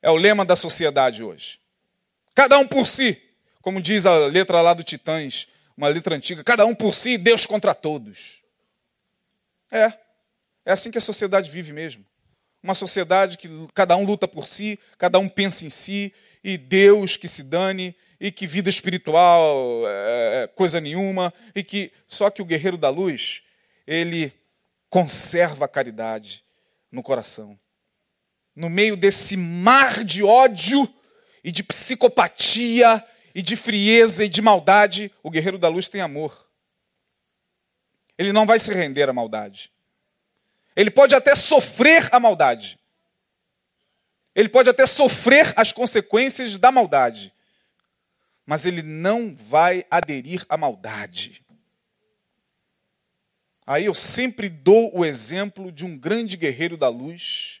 [0.00, 1.60] É o lema da sociedade hoje.
[2.34, 3.20] Cada um por si.
[3.60, 5.46] Como diz a letra lá do Titãs,
[5.76, 8.42] uma letra antiga, cada um por si, Deus contra todos.
[9.70, 9.92] É.
[10.64, 12.04] É assim que a sociedade vive mesmo.
[12.64, 17.14] Uma sociedade que cada um luta por si, cada um pensa em si, e Deus
[17.14, 22.40] que se dane, e que vida espiritual é, é coisa nenhuma, e que só que
[22.40, 23.42] o guerreiro da luz,
[23.86, 24.32] ele
[24.88, 26.42] conserva a caridade
[26.90, 27.60] no coração.
[28.56, 30.88] No meio desse mar de ódio
[31.44, 36.48] e de psicopatia e de frieza e de maldade, o guerreiro da luz tem amor.
[38.16, 39.73] Ele não vai se render à maldade.
[40.76, 42.78] Ele pode até sofrer a maldade.
[44.34, 47.32] Ele pode até sofrer as consequências da maldade.
[48.44, 51.44] Mas ele não vai aderir à maldade.
[53.66, 57.60] Aí eu sempre dou o exemplo de um grande guerreiro da luz.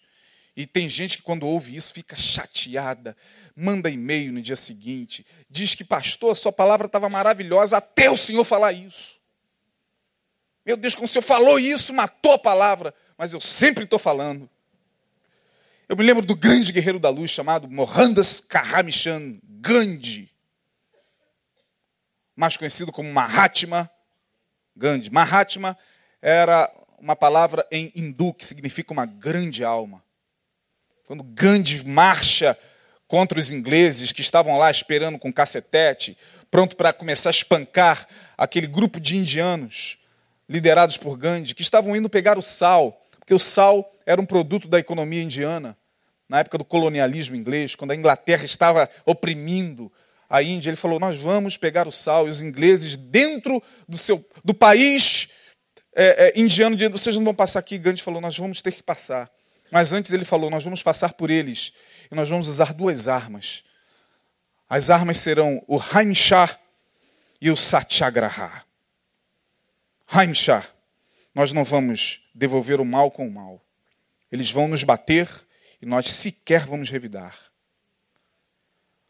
[0.56, 3.16] E tem gente que, quando ouve isso, fica chateada,
[3.56, 8.16] manda e-mail no dia seguinte, diz que, pastor, a sua palavra estava maravilhosa até o
[8.16, 9.18] senhor falar isso.
[10.64, 12.94] Meu Deus, quando o senhor falou isso, matou a palavra.
[13.16, 14.48] Mas eu sempre estou falando.
[15.88, 20.30] Eu me lembro do grande guerreiro da luz chamado Mohandas Karamchand Gandhi,
[22.34, 23.90] mais conhecido como Mahatma
[24.74, 25.10] Gandhi.
[25.10, 25.76] Mahatma
[26.20, 30.02] era uma palavra em hindu que significa uma grande alma.
[31.06, 32.58] Quando Gandhi marcha
[33.06, 36.16] contra os ingleses que estavam lá esperando com cacetete,
[36.50, 38.08] pronto para começar a espancar
[38.38, 39.98] aquele grupo de indianos
[40.48, 44.68] liderados por Gandhi, que estavam indo pegar o sal, porque o sal era um produto
[44.68, 45.74] da economia indiana,
[46.28, 49.90] na época do colonialismo inglês, quando a Inglaterra estava oprimindo
[50.28, 54.22] a Índia, ele falou: Nós vamos pegar o sal, e os ingleses, dentro do, seu,
[54.44, 55.30] do país
[55.94, 57.78] é, é, indiano dizendo: vocês não vão passar aqui.
[57.78, 59.30] Gandhi falou: nós vamos ter que passar.
[59.70, 61.72] Mas antes ele falou: nós vamos passar por eles
[62.12, 63.64] e nós vamos usar duas armas.
[64.68, 66.58] As armas serão o Haimshah
[67.40, 68.64] e o Satyagraha.
[70.06, 70.66] Haimshah,
[71.34, 73.64] nós não vamos devolver o mal com o mal.
[74.30, 75.28] Eles vão nos bater
[75.80, 77.38] e nós sequer vamos revidar.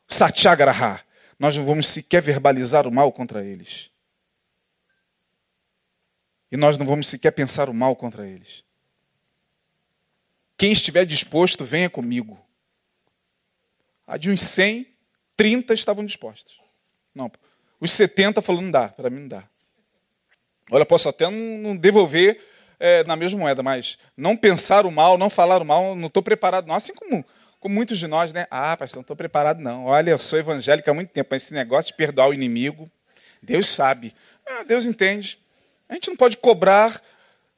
[0.06, 1.04] Satyagraha,
[1.38, 3.90] nós não vamos sequer verbalizar o mal contra eles
[6.54, 8.62] e nós não vamos sequer pensar o mal contra eles.
[10.56, 12.40] Quem estiver disposto, venha comigo.
[14.06, 14.86] A de uns 100,
[15.36, 16.56] 30 estavam dispostos.
[17.12, 17.28] Não,
[17.80, 19.48] os 70 falou, não dá, para mim não dá.
[20.70, 22.40] Olha, posso até não, devolver
[22.78, 26.22] é, na mesma moeda, mas não pensar o mal, não falar o mal, não estou
[26.22, 26.74] preparado não.
[26.74, 27.24] Assim como,
[27.60, 28.46] como muitos de nós, né?
[28.50, 29.86] Ah, pastor, não estou preparado não.
[29.86, 32.90] Olha, eu sou evangélico há muito tempo, mas esse negócio de perdoar o inimigo,
[33.42, 34.14] Deus sabe.
[34.46, 35.38] Ah, Deus entende.
[35.88, 37.00] A gente não pode cobrar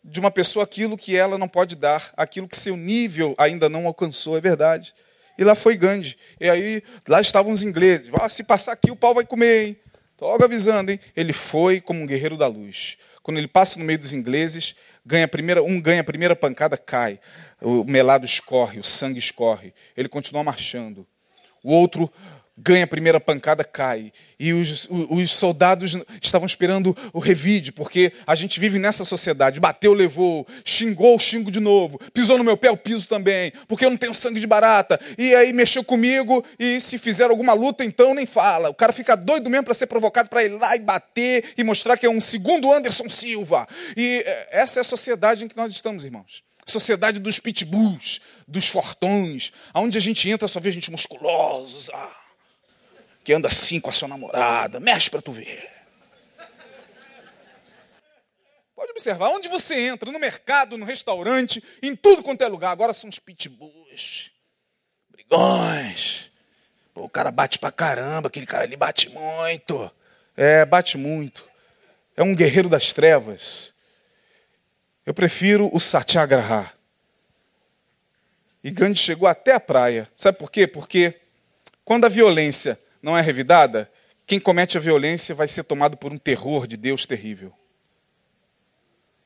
[0.02, 3.86] de uma pessoa aquilo que ela não pode dar, aquilo que seu nível ainda não
[3.86, 4.94] alcançou, é verdade.
[5.38, 6.16] E lá foi Gandhi.
[6.40, 8.10] E aí, lá estavam os ingleses.
[8.20, 9.76] Ah, se passar aqui, o pau vai comer, hein?
[10.12, 11.00] Estou logo avisando, hein?
[11.14, 12.96] Ele foi como um guerreiro da luz.
[13.22, 14.76] Quando ele passa no meio dos ingleses,
[15.06, 17.20] ganha primeira, um ganha a primeira pancada, cai.
[17.62, 19.72] O melado escorre, o sangue escorre.
[19.96, 21.06] Ele continua marchando.
[21.62, 22.12] O outro
[22.56, 24.10] ganha a primeira pancada, cai.
[24.38, 29.60] E os, os, soldados estavam esperando o revide, porque a gente vive nessa sociedade.
[29.60, 32.00] Bateu, levou, xingou, xingo de novo.
[32.14, 34.98] Pisou no meu pé, eu piso também, porque eu não tenho sangue de barata.
[35.18, 38.70] E aí mexeu comigo, e se fizer alguma luta, então nem fala.
[38.70, 41.96] O cara fica doido mesmo para ser provocado para ir lá e bater e mostrar
[41.96, 43.68] que é um segundo Anderson Silva.
[43.96, 48.66] E é, essa é a sociedade em que nós estamos, irmãos sociedade dos pitbulls, dos
[48.66, 51.92] fortões, aonde a gente entra só vê gente musculosa
[53.26, 54.78] que anda assim com a sua namorada.
[54.78, 55.68] Mexe para tu ver.
[58.76, 62.94] Pode observar, onde você entra, no mercado, no restaurante, em tudo quanto é lugar, agora
[62.94, 64.30] são os pitbulls,
[65.10, 66.30] brigões.
[66.94, 69.90] Pô, o cara bate pra caramba, aquele cara ali bate muito.
[70.36, 71.50] É, bate muito.
[72.16, 73.74] É um guerreiro das trevas.
[75.04, 76.72] Eu prefiro o Satyagraha.
[78.62, 80.08] E Gandhi chegou até a praia.
[80.14, 80.64] Sabe por quê?
[80.64, 81.18] Porque
[81.84, 83.88] quando a violência não é revidada,
[84.26, 87.54] quem comete a violência vai ser tomado por um terror de Deus terrível.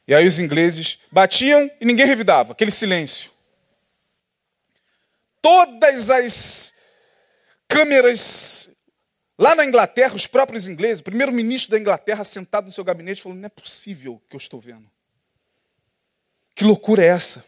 [0.06, 3.30] E aí os ingleses batiam e ninguém revidava, aquele silêncio.
[5.40, 6.74] Todas as
[7.66, 8.68] câmeras
[9.38, 13.38] Lá na Inglaterra, os próprios ingleses, o primeiro-ministro da Inglaterra, sentado no seu gabinete, falou:
[13.38, 14.86] Não é possível o que eu estou vendo.
[16.54, 17.42] Que loucura é essa?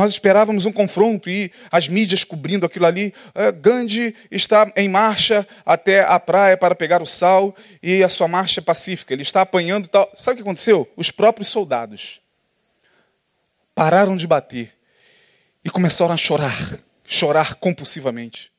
[0.00, 3.12] Nós esperávamos um confronto e as mídias cobrindo aquilo ali.
[3.34, 8.26] Uh, Gandhi está em marcha até a praia para pegar o sal e a sua
[8.26, 9.12] marcha é pacífica.
[9.12, 10.10] Ele está apanhando tal.
[10.14, 10.90] Sabe o que aconteceu?
[10.96, 12.18] Os próprios soldados
[13.74, 14.74] pararam de bater
[15.62, 18.50] e começaram a chorar, chorar compulsivamente.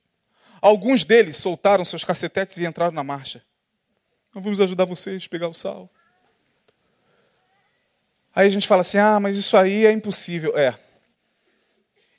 [0.62, 3.42] Alguns deles soltaram seus cacetetes e entraram na marcha.
[4.32, 5.89] Nós vamos ajudar vocês a pegar o sal.
[8.36, 10.56] Aí a gente fala assim: ah, mas isso aí é impossível.
[10.56, 10.91] É.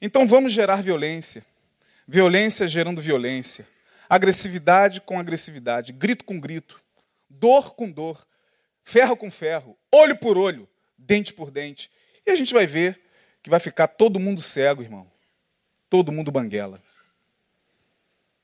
[0.05, 1.46] Então vamos gerar violência.
[2.09, 3.64] Violência gerando violência.
[4.09, 5.92] Agressividade com agressividade.
[5.92, 6.82] Grito com grito.
[7.30, 8.26] Dor com dor.
[8.82, 9.78] Ferro com ferro.
[9.92, 10.68] Olho por olho.
[10.98, 11.88] Dente por dente.
[12.26, 13.00] E a gente vai ver
[13.44, 15.09] que vai ficar todo mundo cego, irmão.
[15.88, 16.82] Todo mundo banguela.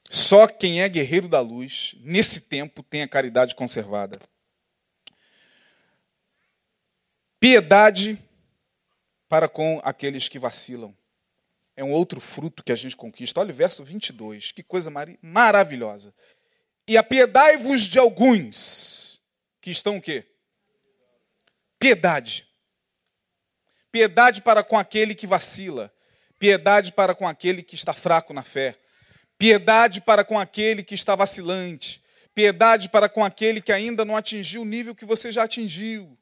[0.08, 4.20] Só quem é guerreiro da luz, nesse tempo, tem a caridade conservada.
[7.40, 8.16] Piedade
[9.28, 10.94] para com aqueles que vacilam.
[11.78, 13.40] É um outro fruto que a gente conquista.
[13.40, 16.14] Olha o verso 22, que coisa mar maravilhosa.
[16.86, 19.22] E apiedai-vos de alguns
[19.60, 20.26] que estão o quê?
[21.78, 22.46] Piedade.
[23.92, 25.92] Piedade para com aquele que vacila.
[26.38, 28.78] Piedade para com aquele que está fraco na fé
[29.38, 32.02] piedade para com aquele que está vacilante,
[32.34, 36.18] piedade para com aquele que ainda não atingiu o nível que você já atingiu,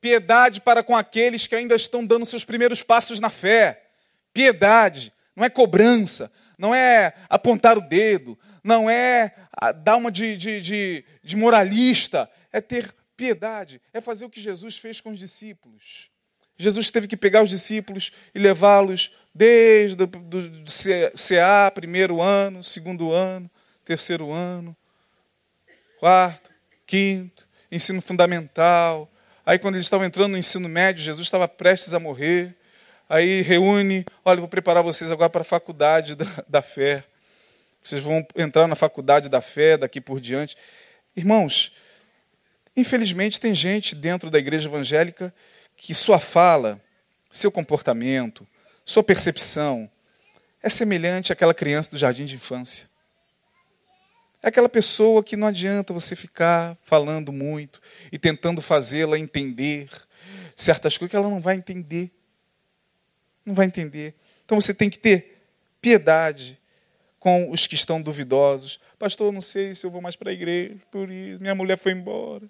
[0.00, 3.89] piedade para com aqueles que ainda estão dando seus primeiros passos na fé.
[4.32, 9.34] Piedade não é cobrança, não é apontar o dedo, não é
[9.82, 14.78] dar uma de, de, de, de moralista, é ter piedade, é fazer o que Jesus
[14.78, 16.10] fez com os discípulos.
[16.56, 20.08] Jesus teve que pegar os discípulos e levá-los desde o
[21.14, 23.50] CA, primeiro ano, segundo ano,
[23.82, 24.76] terceiro ano,
[25.98, 26.50] quarto,
[26.86, 29.10] quinto, ensino fundamental.
[29.44, 32.54] Aí, quando eles estavam entrando no ensino médio, Jesus estava prestes a morrer.
[33.10, 37.02] Aí reúne, olha, vou preparar vocês agora para a faculdade da, da fé.
[37.82, 40.56] Vocês vão entrar na faculdade da fé daqui por diante.
[41.16, 41.72] Irmãos,
[42.76, 45.34] infelizmente tem gente dentro da igreja evangélica
[45.76, 46.80] que sua fala,
[47.32, 48.46] seu comportamento,
[48.84, 49.90] sua percepção
[50.62, 52.88] é semelhante àquela criança do jardim de infância.
[54.40, 57.80] É aquela pessoa que não adianta você ficar falando muito
[58.12, 59.90] e tentando fazê-la entender
[60.54, 62.12] certas coisas que ela não vai entender.
[63.50, 64.14] Não vai entender.
[64.44, 65.42] Então você tem que ter
[65.82, 66.56] piedade
[67.18, 68.78] com os que estão duvidosos.
[68.96, 71.40] Pastor, não sei se eu vou mais para a igreja, por isso.
[71.40, 72.48] Minha mulher foi embora.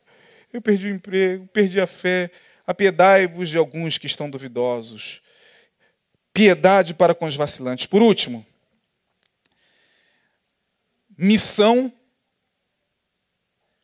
[0.53, 2.31] Eu perdi o emprego, perdi a fé.
[2.67, 5.23] Apiedai-vos de alguns que estão duvidosos.
[6.35, 7.87] Piedade para com os vacilantes.
[7.87, 8.45] Por último,
[11.17, 11.91] missão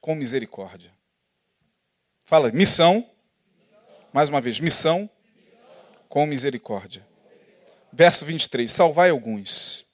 [0.03, 0.93] com misericórdia.
[2.27, 3.09] Fala, missão.
[4.12, 5.09] Mais uma vez, missão
[6.09, 7.07] com misericórdia.
[7.93, 9.87] Verso 23: Salvai alguns,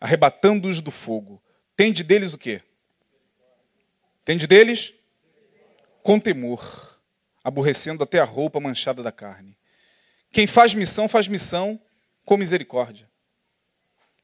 [0.00, 1.42] arrebatando-os do fogo.
[1.76, 2.62] Tende deles o quê?
[4.24, 4.92] Tende deles
[6.02, 6.96] com temor
[7.46, 9.56] aborrecendo até a roupa manchada da carne.
[10.32, 11.80] Quem faz missão, faz missão
[12.24, 13.08] com misericórdia.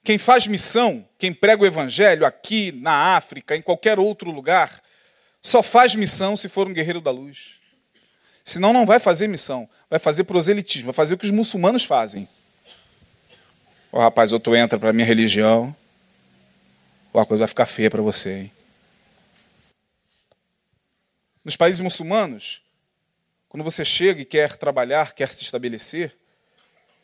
[0.02, 4.82] Quem faz missão, quem prega o evangelho aqui, na África, em qualquer outro lugar,
[5.40, 7.60] só faz missão se for um guerreiro da luz.
[8.44, 12.26] Senão não vai fazer missão, vai fazer proselitismo, vai fazer o que os muçulmanos fazem.
[13.92, 15.76] Ó oh, rapaz, ou tu entra para minha religião,
[17.12, 18.52] ou a coisa vai ficar feia para você, hein?
[21.44, 22.62] Nos países muçulmanos,
[23.50, 26.16] quando você chega e quer trabalhar, quer se estabelecer,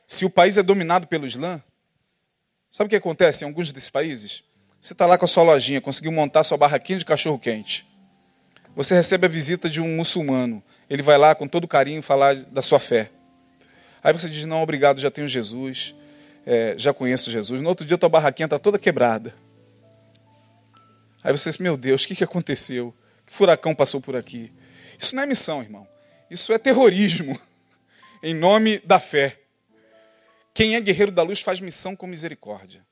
[0.07, 1.63] se o país é dominado pelo Islã,
[2.73, 4.43] sabe o que acontece em alguns desses países?
[4.81, 7.87] Você está lá com a sua lojinha, conseguiu montar sua barraquinha de cachorro-quente.
[8.75, 10.63] Você recebe a visita de um muçulmano.
[10.89, 13.11] Ele vai lá com todo carinho falar da sua fé.
[14.03, 15.95] Aí você diz: Não, obrigado, já tenho Jesus,
[16.47, 17.61] é, já conheço Jesus.
[17.61, 19.35] No outro dia, tua barraquinha está toda quebrada.
[21.23, 22.95] Aí você diz: Meu Deus, o que, que aconteceu?
[23.27, 24.53] Que furacão passou por aqui?
[24.99, 25.87] Isso não é missão, irmão.
[26.31, 27.39] Isso é terrorismo
[28.23, 29.39] em nome da fé.
[30.55, 32.85] Quem é guerreiro da luz faz missão com misericórdia.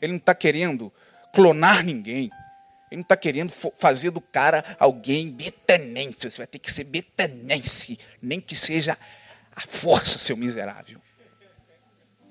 [0.00, 0.92] Ele não está querendo
[1.32, 2.30] clonar ninguém.
[2.92, 6.30] Ele não está querendo fazer do cara alguém betanense.
[6.30, 8.98] Você vai ter que ser betanense, nem que seja
[9.56, 11.00] a força, seu miserável.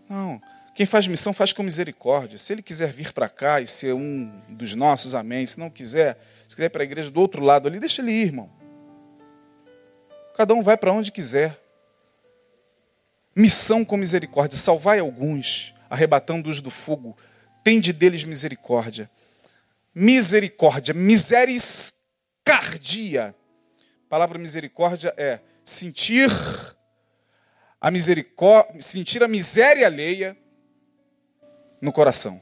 [0.07, 0.39] Não.
[0.75, 2.37] Quem faz missão faz com misericórdia.
[2.37, 5.45] Se ele quiser vir para cá e ser um dos nossos, amém.
[5.47, 8.11] Se não quiser, se quiser ir para a igreja do outro lado ali, deixa ele
[8.11, 8.49] ir, irmão.
[10.35, 11.59] Cada um vai para onde quiser.
[13.35, 14.57] Missão com misericórdia.
[14.57, 17.17] Salvai alguns, arrebatando-os do fogo.
[17.63, 19.09] Tende deles misericórdia.
[19.93, 21.93] Misericórdia, miseris
[22.43, 23.35] cardia.
[24.05, 26.29] A palavra misericórdia é sentir
[27.79, 30.37] a misericórdia, sentir a miséria alheia
[31.81, 32.41] no coração.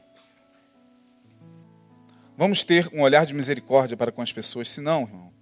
[2.36, 5.34] Vamos ter um olhar de misericórdia para com as pessoas, senão, irmão,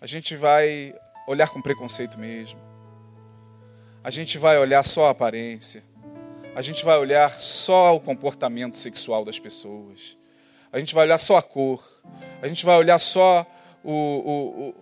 [0.00, 0.94] a gente vai
[1.26, 2.60] olhar com preconceito mesmo.
[4.02, 5.82] A gente vai olhar só a aparência.
[6.54, 10.16] A gente vai olhar só o comportamento sexual das pessoas.
[10.76, 11.82] A gente vai olhar só a cor.
[12.42, 13.46] A gente vai olhar só
[13.82, 14.74] o, o, o,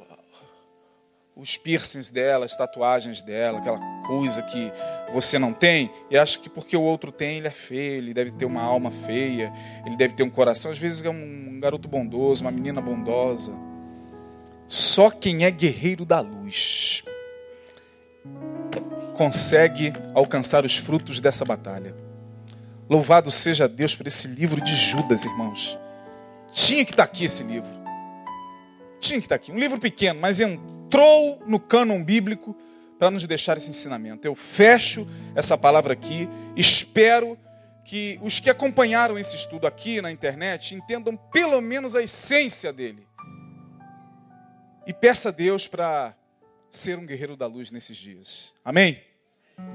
[1.37, 4.73] os piercings dela, as tatuagens dela, aquela coisa que
[5.13, 8.33] você não tem e acha que porque o outro tem, ele é feio, ele deve
[8.33, 9.53] ter uma alma feia,
[9.87, 10.73] ele deve ter um coração.
[10.73, 13.53] Às vezes é um garoto bondoso, uma menina bondosa.
[14.67, 17.05] Só quem é guerreiro da luz
[19.17, 21.95] consegue alcançar os frutos dessa batalha.
[22.91, 25.79] Louvado seja Deus por esse livro de Judas, irmãos.
[26.55, 27.71] Tinha que estar aqui esse livro.
[29.01, 29.53] Tinha que estar aqui.
[29.53, 32.57] Um livro pequeno, mas entrou no cânon bíblico
[32.99, 34.27] para nos deixar esse ensinamento.
[34.27, 37.39] Eu fecho essa palavra aqui, espero
[37.85, 43.07] que os que acompanharam esse estudo aqui na internet entendam pelo menos a essência dele.
[44.87, 46.15] E peça a Deus para
[46.71, 48.53] ser um guerreiro da luz nesses dias.
[48.65, 49.03] Amém?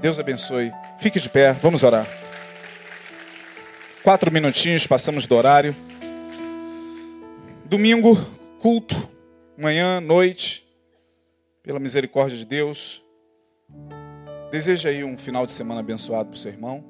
[0.00, 0.72] Deus abençoe.
[0.98, 2.06] Fique de pé, vamos orar.
[4.02, 5.76] Quatro minutinhos, passamos do horário.
[7.70, 8.16] Domingo,
[8.58, 8.96] culto,
[9.56, 10.68] manhã, noite,
[11.62, 13.00] pela misericórdia de Deus.
[14.50, 16.84] Deseja aí um final de semana abençoado para o seu irmão.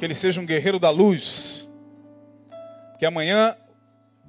[0.00, 1.68] Que ele seja um guerreiro da luz.
[2.98, 3.56] Que amanhã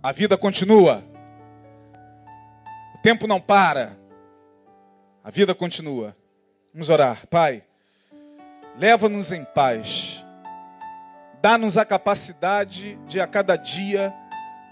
[0.04, 1.04] a vida continua.
[2.94, 3.98] O tempo não para.
[5.24, 6.16] A vida continua.
[6.72, 7.26] Vamos orar.
[7.26, 7.64] Pai,
[8.78, 10.24] leva-nos em paz.
[11.42, 14.14] Dá-nos a capacidade de a cada dia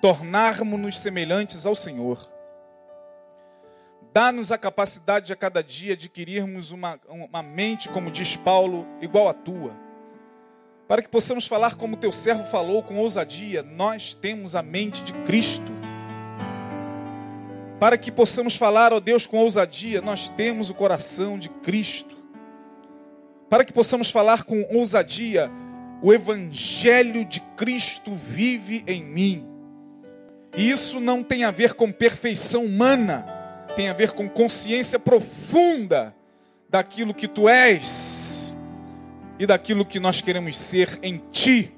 [0.01, 2.29] tornarmos-nos semelhantes ao Senhor.
[4.13, 9.29] Dá-nos a capacidade de a cada dia adquirirmos uma, uma mente, como diz Paulo, igual
[9.29, 9.71] à tua.
[10.89, 15.13] Para que possamos falar como teu servo falou, com ousadia, nós temos a mente de
[15.25, 15.71] Cristo.
[17.79, 22.17] Para que possamos falar, ó Deus, com ousadia, nós temos o coração de Cristo.
[23.49, 25.49] Para que possamos falar com ousadia,
[26.01, 29.47] o Evangelho de Cristo vive em mim.
[30.55, 33.37] E isso não tem a ver com perfeição humana
[33.77, 36.11] tem a ver com consciência profunda
[36.67, 38.55] daquilo que tu és
[39.37, 41.71] e daquilo que nós queremos ser em ti.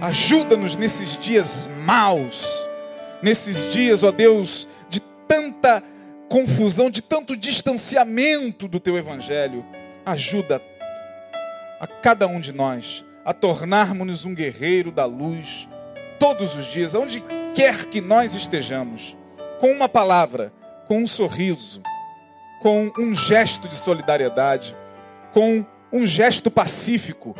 [0.00, 2.68] Ajuda-nos nesses dias maus,
[3.22, 4.98] nesses dias, ó Deus, de
[5.28, 5.80] tanta
[6.28, 9.64] confusão, de tanto distanciamento do teu evangelho.
[10.04, 10.60] Ajuda
[11.78, 15.68] a cada um de nós a tornarmos-nos um guerreiro da luz
[16.16, 17.20] todos os dias, onde
[17.56, 19.16] quer que nós estejamos,
[19.60, 20.52] com uma palavra
[20.86, 21.82] com um sorriso,
[22.62, 24.76] com um gesto de solidariedade,
[25.32, 27.34] com um gesto pacífico,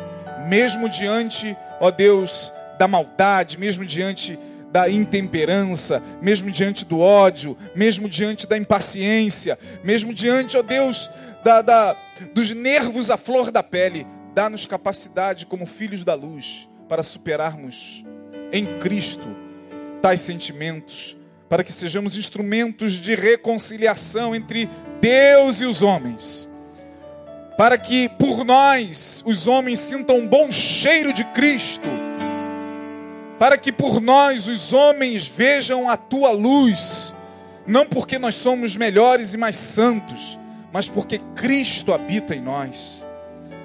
[0.45, 4.37] mesmo diante, ó Deus, da maldade, mesmo diante
[4.69, 11.09] da intemperança, mesmo diante do ódio, mesmo diante da impaciência, mesmo diante, ó Deus,
[11.45, 11.95] da, da,
[12.33, 14.05] dos nervos à flor da pele,
[14.37, 18.05] dá-nos capacidade como filhos da luz para superarmos
[18.51, 19.35] em Cristo
[19.99, 21.17] tais sentimentos
[21.49, 24.69] para que sejamos instrumentos de reconciliação entre
[25.01, 26.47] Deus e os homens.
[27.57, 31.87] Para que por nós os homens sintam um bom cheiro de Cristo.
[33.39, 37.15] Para que por nós os homens vejam a tua luz,
[37.65, 40.37] não porque nós somos melhores e mais santos,
[40.71, 43.06] mas porque Cristo habita em nós.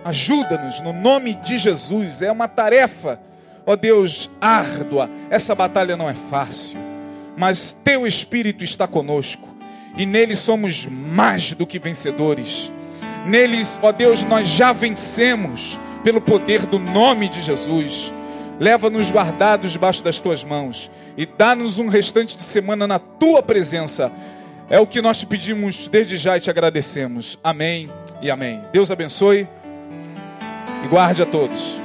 [0.04, 2.22] Ajuda-nos no nome de Jesus.
[2.22, 3.20] É uma tarefa,
[3.66, 5.10] ó Deus, árdua.
[5.30, 6.92] Essa batalha não é fácil
[7.36, 9.48] mas teu Espírito está conosco,
[9.96, 12.70] e nele somos mais do que vencedores.
[13.26, 18.12] Neles, ó Deus, nós já vencemos pelo poder do nome de Jesus.
[18.58, 24.10] Leva-nos guardados debaixo das tuas mãos e dá-nos um restante de semana na tua presença.
[24.68, 27.38] É o que nós te pedimos desde já e te agradecemos.
[27.44, 28.60] Amém e amém.
[28.72, 29.46] Deus abençoe
[30.84, 31.80] e guarde a todos.